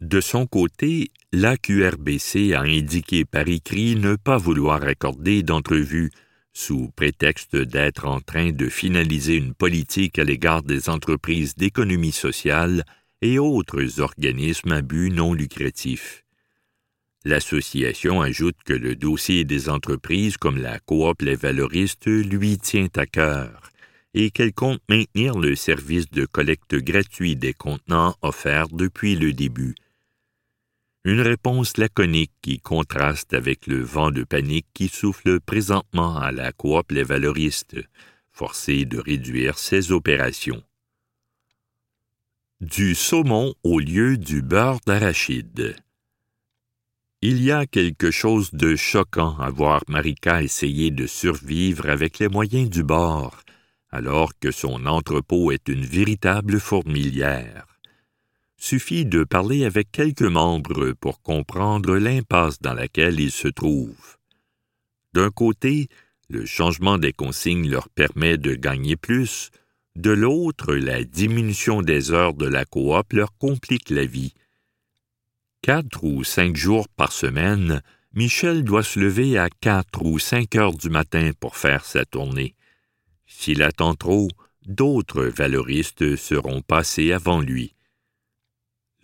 De 0.00 0.20
son 0.20 0.46
côté, 0.46 1.10
l'AQRBC 1.32 2.52
a 2.52 2.60
indiqué 2.60 3.24
par 3.24 3.48
écrit 3.48 3.96
ne 3.96 4.16
pas 4.16 4.36
vouloir 4.36 4.82
accorder 4.82 5.42
d'entrevue 5.42 6.10
sous 6.52 6.90
prétexte 6.94 7.56
d'être 7.56 8.06
en 8.06 8.20
train 8.20 8.50
de 8.52 8.68
finaliser 8.68 9.36
une 9.36 9.54
politique 9.54 10.18
à 10.18 10.24
l'égard 10.24 10.62
des 10.62 10.90
entreprises 10.90 11.54
d'économie 11.54 12.12
sociale 12.12 12.84
et 13.22 13.38
autres 13.38 14.00
organismes 14.00 14.72
à 14.72 14.82
but 14.82 15.10
non 15.10 15.32
lucratif. 15.32 16.24
L'association 17.24 18.20
ajoute 18.20 18.56
que 18.64 18.74
le 18.74 18.94
dossier 18.94 19.44
des 19.44 19.70
entreprises 19.70 20.36
comme 20.36 20.58
la 20.58 20.78
coop 20.80 21.22
Les 21.22 21.34
Valoristes 21.34 22.06
lui 22.06 22.58
tient 22.58 22.88
à 22.96 23.06
cœur 23.06 23.72
et 24.16 24.30
qu'elle 24.30 24.54
compte 24.54 24.80
maintenir 24.88 25.38
le 25.38 25.54
service 25.54 26.10
de 26.10 26.24
collecte 26.24 26.74
gratuit 26.74 27.36
des 27.36 27.52
contenants 27.52 28.16
offerts 28.22 28.68
depuis 28.68 29.14
le 29.14 29.34
début. 29.34 29.74
Une 31.04 31.20
réponse 31.20 31.76
laconique 31.76 32.32
qui 32.40 32.58
contraste 32.58 33.34
avec 33.34 33.66
le 33.66 33.82
vent 33.82 34.10
de 34.10 34.24
panique 34.24 34.66
qui 34.72 34.88
souffle 34.88 35.38
présentement 35.38 36.16
à 36.16 36.32
la 36.32 36.50
coop 36.50 36.90
les 36.90 37.04
valoristes, 37.04 37.76
forcée 38.32 38.86
de 38.86 38.98
réduire 38.98 39.58
ses 39.58 39.92
opérations. 39.92 40.62
Du 42.62 42.94
saumon 42.94 43.54
au 43.62 43.78
lieu 43.80 44.16
du 44.16 44.40
beurre 44.40 44.80
d'arachide. 44.86 45.76
Il 47.20 47.42
y 47.42 47.52
a 47.52 47.66
quelque 47.66 48.10
chose 48.10 48.50
de 48.52 48.76
choquant 48.76 49.36
à 49.38 49.50
voir 49.50 49.82
Marika 49.88 50.42
essayer 50.42 50.90
de 50.90 51.06
survivre 51.06 51.90
avec 51.90 52.18
les 52.18 52.28
moyens 52.28 52.70
du 52.70 52.82
bord, 52.82 53.42
alors 53.96 54.38
que 54.38 54.50
son 54.50 54.84
entrepôt 54.84 55.50
est 55.50 55.68
une 55.68 55.84
véritable 55.84 56.60
fourmilière. 56.60 57.66
Suffit 58.58 59.06
de 59.06 59.24
parler 59.24 59.64
avec 59.64 59.90
quelques 59.90 60.20
membres 60.22 60.92
pour 60.92 61.22
comprendre 61.22 61.96
l'impasse 61.96 62.60
dans 62.60 62.74
laquelle 62.74 63.18
ils 63.18 63.30
se 63.30 63.48
trouvent. 63.48 64.18
D'un 65.14 65.30
côté, 65.30 65.88
le 66.28 66.44
changement 66.44 66.98
des 66.98 67.12
consignes 67.12 67.70
leur 67.70 67.88
permet 67.88 68.36
de 68.36 68.54
gagner 68.54 68.96
plus, 68.96 69.50
de 69.94 70.10
l'autre, 70.10 70.74
la 70.74 71.04
diminution 71.04 71.80
des 71.80 72.12
heures 72.12 72.34
de 72.34 72.46
la 72.46 72.66
coop 72.66 73.14
leur 73.14 73.34
complique 73.38 73.88
la 73.88 74.04
vie. 74.04 74.34
Quatre 75.62 76.04
ou 76.04 76.22
cinq 76.22 76.54
jours 76.54 76.86
par 76.88 77.12
semaine, 77.12 77.80
Michel 78.12 78.62
doit 78.62 78.82
se 78.82 79.00
lever 79.00 79.38
à 79.38 79.48
quatre 79.48 80.04
ou 80.04 80.18
cinq 80.18 80.54
heures 80.54 80.76
du 80.76 80.90
matin 80.90 81.30
pour 81.40 81.56
faire 81.56 81.86
sa 81.86 82.04
tournée. 82.04 82.54
S'il 83.26 83.62
attend 83.62 83.94
trop, 83.94 84.28
d'autres 84.66 85.24
valoristes 85.24 86.16
seront 86.16 86.62
passés 86.62 87.12
avant 87.12 87.40
lui. 87.40 87.74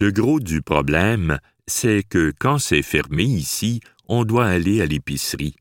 Le 0.00 0.10
gros 0.10 0.40
du 0.40 0.62
problème, 0.62 1.38
c'est 1.66 2.02
que 2.02 2.32
quand 2.38 2.58
c'est 2.58 2.82
fermé 2.82 3.24
ici, 3.24 3.80
on 4.08 4.24
doit 4.24 4.46
aller 4.46 4.80
à 4.80 4.86
l'épicerie. 4.86 5.56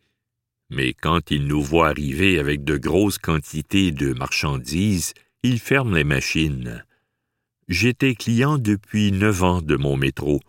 Mais 0.70 0.94
quand 0.94 1.32
il 1.32 1.48
nous 1.48 1.62
voit 1.62 1.90
arriver 1.90 2.40
avec 2.40 2.64
de 2.64 2.78
grosses 2.78 3.18
quantités 3.18 3.92
de 3.92 4.14
marchandises, 4.14 5.14
il 5.44 5.60
ferme 5.60 5.96
les 5.96 6.04
machines. 6.04 6.84
J'étais 7.68 8.16
client 8.16 8.58
depuis 8.58 9.12
neuf 9.12 9.44
ans 9.44 9.62
de 9.62 9.76
mon 9.76 9.96
métro, 9.96 10.40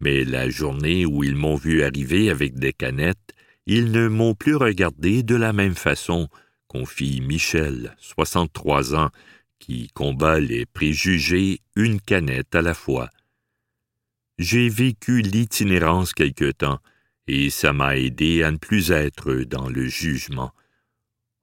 mais 0.00 0.24
la 0.24 0.50
journée 0.50 1.06
où 1.06 1.24
ils 1.24 1.36
m'ont 1.36 1.56
vu 1.56 1.82
arriver 1.82 2.30
avec 2.30 2.54
des 2.54 2.72
canettes, 2.72 3.34
ils 3.66 3.90
ne 3.92 4.08
m'ont 4.08 4.34
plus 4.34 4.56
regardé 4.56 5.22
de 5.22 5.36
la 5.36 5.52
même 5.52 5.74
façon, 5.74 6.28
confie 6.72 7.20
Michel, 7.20 7.94
63 8.00 8.94
ans, 8.94 9.10
qui 9.58 9.88
combat 9.88 10.40
les 10.40 10.64
préjugés 10.64 11.60
une 11.76 12.00
canette 12.00 12.54
à 12.54 12.62
la 12.62 12.72
fois. 12.72 13.10
J'ai 14.38 14.70
vécu 14.70 15.20
l'itinérance 15.20 16.14
quelque 16.14 16.50
temps, 16.50 16.80
et 17.26 17.50
ça 17.50 17.74
m'a 17.74 17.98
aidé 17.98 18.42
à 18.42 18.50
ne 18.50 18.56
plus 18.56 18.90
être 18.90 19.34
dans 19.34 19.68
le 19.68 19.86
jugement. 19.86 20.52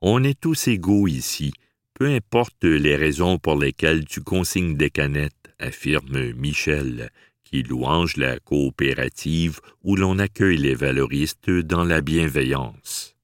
On 0.02 0.24
est 0.24 0.40
tous 0.40 0.68
égaux 0.68 1.08
ici, 1.08 1.54
peu 1.94 2.08
importe 2.08 2.64
les 2.64 2.96
raisons 2.96 3.38
pour 3.38 3.56
lesquelles 3.56 4.06
tu 4.06 4.22
consignes 4.22 4.78
des 4.78 4.90
canettes, 4.90 5.54
affirme 5.60 6.32
Michel, 6.34 7.12
qui 7.44 7.62
louange 7.62 8.18
la 8.18 8.40
coopérative 8.40 9.60
où 9.84 9.96
l'on 9.96 10.18
accueille 10.18 10.58
les 10.58 10.76
valoristes 10.76 11.52
dans 11.52 11.84
la 11.84 12.02
bienveillance. 12.02 13.19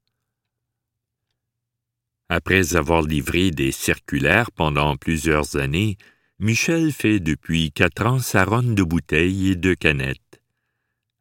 Après 2.30 2.76
avoir 2.76 3.04
livré 3.04 3.52
des 3.52 3.72
circulaires 3.72 4.52
pendant 4.52 4.98
plusieurs 4.98 5.58
années, 5.58 5.98
Michel 6.40 6.92
fait 6.92 7.20
depuis 7.20 7.72
quatre 7.72 8.06
ans 8.06 8.20
sa 8.20 8.44
ronde 8.44 8.74
de 8.74 8.84
bouteilles 8.84 9.52
et 9.52 9.56
de 9.56 9.74
canettes. 9.74 10.42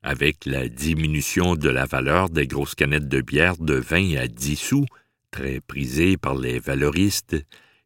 Avec 0.02 0.44
la 0.46 0.68
diminution 0.68 1.56
de 1.56 1.68
la 1.68 1.84
valeur 1.84 2.30
des 2.30 2.46
grosses 2.46 2.74
canettes 2.74 3.08
de 3.08 3.20
bière 3.20 3.56
de 3.58 3.74
20 3.74 4.16
à 4.16 4.28
10 4.28 4.56
sous, 4.56 4.86
très 5.30 5.60
prisées 5.60 6.16
par 6.16 6.36
les 6.36 6.58
valoristes, 6.58 7.36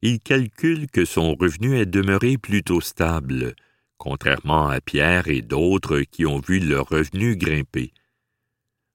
il 0.01 0.21
calcule 0.21 0.87
que 0.89 1.05
son 1.05 1.35
revenu 1.35 1.77
est 1.77 1.87
demeuré 1.87 2.39
plutôt 2.39 2.81
stable, 2.81 3.55
contrairement 3.97 4.69
à 4.69 4.81
Pierre 4.81 5.29
et 5.29 5.43
d'autres 5.43 6.01
qui 6.01 6.25
ont 6.25 6.39
vu 6.39 6.61
leur 6.61 6.89
revenu 6.89 7.37
grimper. 7.37 7.93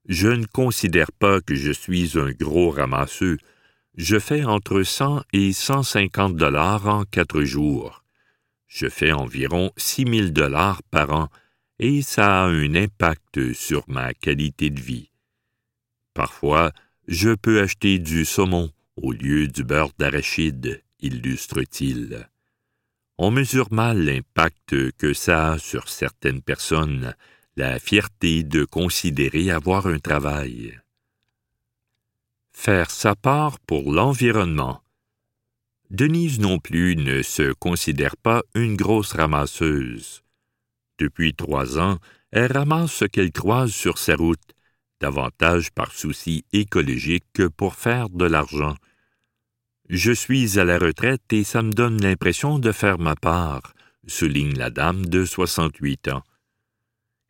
Je 0.08 0.28
ne 0.28 0.46
considère 0.46 1.12
pas 1.12 1.40
que 1.40 1.54
je 1.54 1.72
suis 1.72 2.18
un 2.18 2.30
gros 2.30 2.70
ramasseux. 2.70 3.38
Je 3.96 4.18
fais 4.18 4.44
entre 4.44 4.82
100 4.82 5.22
et 5.32 5.52
150 5.52 6.34
dollars 6.34 6.88
en 6.88 7.04
quatre 7.04 7.42
jours. 7.42 8.02
Je 8.66 8.88
fais 8.88 9.12
environ 9.12 9.70
6 9.76 10.04
000 10.04 10.28
dollars 10.30 10.82
par 10.90 11.12
an 11.12 11.28
et 11.78 12.02
ça 12.02 12.42
a 12.42 12.46
un 12.46 12.74
impact 12.74 13.52
sur 13.52 13.84
ma 13.86 14.12
qualité 14.12 14.70
de 14.70 14.80
vie. 14.80 15.10
Parfois, 16.12 16.72
je 17.06 17.30
peux 17.34 17.60
acheter 17.60 18.00
du 18.00 18.24
saumon 18.24 18.72
au 18.96 19.12
lieu 19.12 19.46
du 19.46 19.62
beurre 19.62 19.92
d'arachide, 19.96 20.82
illustre-t-il. 21.00 22.28
On 23.16 23.30
mesure 23.30 23.72
mal 23.72 24.04
l'impact 24.04 24.92
que 24.92 25.12
ça 25.12 25.52
a 25.52 25.58
sur 25.58 25.88
certaines 25.88 26.42
personnes, 26.42 27.14
la 27.56 27.78
fierté 27.78 28.42
de 28.42 28.64
considérer 28.64 29.52
avoir 29.52 29.86
un 29.86 30.00
travail. 30.00 30.80
Faire 32.54 32.90
sa 32.90 33.14
part 33.14 33.58
pour 33.60 33.92
l'environnement. 33.92 34.80
Denise 35.90 36.40
non 36.40 36.58
plus 36.58 36.96
ne 36.96 37.20
se 37.20 37.52
considère 37.52 38.16
pas 38.16 38.42
une 38.54 38.74
grosse 38.74 39.12
ramasseuse. 39.12 40.22
Depuis 40.98 41.34
trois 41.34 41.78
ans, 41.78 41.98
elle 42.30 42.52
ramasse 42.52 42.92
ce 42.92 43.04
qu'elle 43.04 43.32
croise 43.32 43.70
sur 43.70 43.98
sa 43.98 44.16
route, 44.16 44.54
davantage 45.00 45.72
par 45.72 45.92
souci 45.92 46.46
écologique 46.54 47.26
que 47.34 47.48
pour 47.48 47.74
faire 47.74 48.08
de 48.08 48.24
l'argent. 48.24 48.76
Je 49.90 50.12
suis 50.12 50.58
à 50.58 50.64
la 50.64 50.78
retraite 50.78 51.30
et 51.32 51.44
ça 51.44 51.60
me 51.60 51.72
donne 51.72 52.00
l'impression 52.00 52.58
de 52.58 52.72
faire 52.72 52.98
ma 52.98 53.14
part, 53.14 53.74
souligne 54.06 54.56
la 54.56 54.70
dame 54.70 55.04
de 55.04 55.26
68 55.26 56.08
ans. 56.08 56.22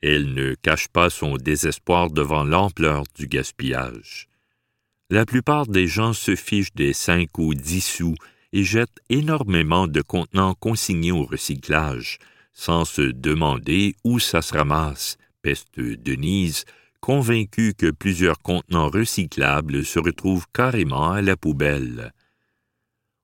Elle 0.01 0.33
ne 0.35 0.55
cache 0.55 0.87
pas 0.89 1.11
son 1.11 1.39
désespoir 1.39 2.11
devant 2.11 2.45
l'ampleur 2.45 3.03
du 3.17 3.27
gaspillage. 3.27 4.29
La 5.15 5.25
plupart 5.25 5.69
des 5.69 5.87
gens 5.87 6.13
se 6.13 6.35
fichent 6.35 6.75
des 6.75 6.93
cinq 6.93 7.39
ou 7.39 7.55
dix 7.55 7.87
sous 7.87 8.17
et 8.53 8.65
jettent 8.65 8.99
énormément 9.11 9.87
de 9.87 10.03
contenants 10.03 10.55
consignés 10.55 11.13
au 11.13 11.23
recyclage, 11.23 12.19
sans 12.53 12.85
se 12.85 13.03
demander 13.03 13.95
où 14.03 14.19
ça 14.19 14.43
se 14.43 14.53
ramasse, 14.55 15.17
peste 15.41 15.79
Denise, 15.79 16.65
convaincue 17.01 17.75
que 17.79 17.93
plusieurs 17.93 18.41
contenants 18.41 18.89
recyclables 18.89 19.85
se 19.85 20.01
retrouvent 20.01 20.49
carrément 20.53 21.13
à 21.13 21.23
la 21.23 21.37
poubelle. 21.37 22.13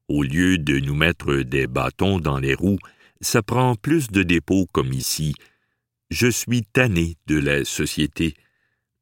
Au 0.07 0.23
lieu 0.23 0.59
de 0.59 0.79
nous 0.79 0.95
mettre 0.95 1.39
des 1.39 1.67
bâtons 1.67 2.21
dans 2.21 2.39
les 2.39 2.55
roues, 2.55 2.79
ça 3.21 3.43
prend 3.43 3.75
plus 3.75 4.07
de 4.07 4.23
dépôts 4.23 4.69
comme 4.71 4.93
ici, 4.93 5.35
je 6.09 6.29
suis 6.29 6.63
tanné 6.63 7.17
de 7.27 7.41
la 7.41 7.65
société. 7.65 8.37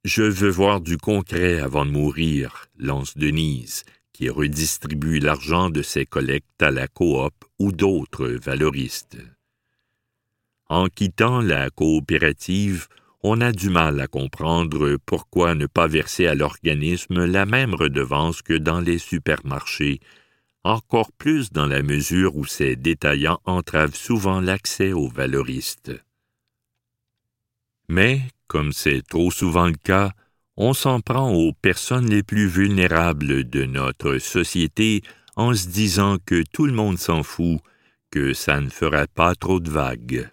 Je 0.08 0.22
veux 0.22 0.48
voir 0.48 0.80
du 0.80 0.96
concret 0.96 1.60
avant 1.60 1.84
de 1.84 1.90
mourir, 1.90 2.64
lance 2.78 3.18
Denise, 3.18 3.84
qui 4.14 4.30
redistribue 4.30 5.18
l'argent 5.18 5.68
de 5.68 5.82
ses 5.82 6.06
collectes 6.06 6.62
à 6.62 6.70
la 6.70 6.88
coop 6.88 7.34
ou 7.58 7.72
d'autres 7.72 8.28
valoristes. 8.28 9.18
En 10.70 10.86
quittant 10.86 11.42
la 11.42 11.68
coopérative, 11.68 12.88
on 13.22 13.42
a 13.42 13.52
du 13.52 13.68
mal 13.68 14.00
à 14.00 14.06
comprendre 14.06 14.96
pourquoi 15.04 15.54
ne 15.54 15.66
pas 15.66 15.88
verser 15.88 16.26
à 16.26 16.34
l'organisme 16.34 17.26
la 17.26 17.44
même 17.44 17.74
redevance 17.74 18.40
que 18.40 18.54
dans 18.54 18.80
les 18.80 18.96
supermarchés, 18.96 20.00
encore 20.64 21.12
plus 21.12 21.52
dans 21.52 21.66
la 21.66 21.82
mesure 21.82 22.34
où 22.34 22.46
ces 22.46 22.76
détaillants 22.76 23.40
entravent 23.44 23.94
souvent 23.94 24.40
l'accès 24.40 24.94
aux 24.94 25.08
valoristes. 25.08 25.92
Mais, 27.90 28.22
comme 28.48 28.72
c'est 28.72 29.06
trop 29.06 29.30
souvent 29.30 29.66
le 29.66 29.76
cas, 29.76 30.10
on 30.56 30.72
s'en 30.72 31.00
prend 31.00 31.32
aux 31.32 31.52
personnes 31.52 32.10
les 32.10 32.24
plus 32.24 32.48
vulnérables 32.48 33.48
de 33.48 33.64
notre 33.64 34.18
société 34.18 35.02
en 35.36 35.54
se 35.54 35.68
disant 35.68 36.16
que 36.26 36.42
tout 36.52 36.66
le 36.66 36.72
monde 36.72 36.98
s'en 36.98 37.22
fout, 37.22 37.60
que 38.10 38.32
ça 38.32 38.60
ne 38.60 38.68
ferait 38.68 39.06
pas 39.06 39.36
trop 39.36 39.60
de 39.60 39.70
vagues. 39.70 40.28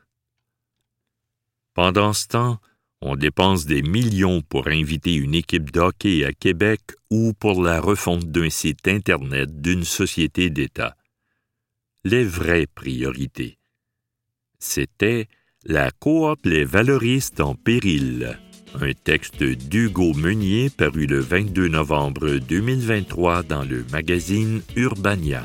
Pendant 1.76 2.14
ce 2.14 2.28
temps, 2.28 2.60
on 3.02 3.16
dépense 3.16 3.66
des 3.66 3.84
millions 3.84 4.42
pour 4.42 4.68
inviter 4.68 5.14
une 5.14 5.36
équipe 5.36 5.70
d'hockey 5.70 6.26
à 6.26 6.34
Québec 6.34 6.82
ou 7.12 7.34
pour 7.34 7.62
la 7.62 7.80
refonte 7.80 8.32
d'un 8.32 8.50
site 8.50 8.88
Internet 8.88 9.62
d'une 9.62 9.84
société 9.84 10.50
d'État. 10.50 10.96
Les 12.04 12.24
vraies 12.24 12.68
priorités. 12.68 13.60
C'était 14.58 15.28
la 15.66 15.90
coop 15.92 16.40
Les 16.46 16.64
valoristes 16.64 17.42
en 17.42 17.56
péril. 17.56 18.38
Un 18.80 18.92
texte 18.92 19.44
d'Hugo 19.44 20.14
Meunier 20.14 20.70
paru 20.70 21.08
le 21.08 21.20
22 21.20 21.70
novembre 21.70 22.38
2023 22.48 23.44
dans 23.44 23.64
le 23.64 23.84
magazine 23.92 24.62
Urbania. 24.76 25.44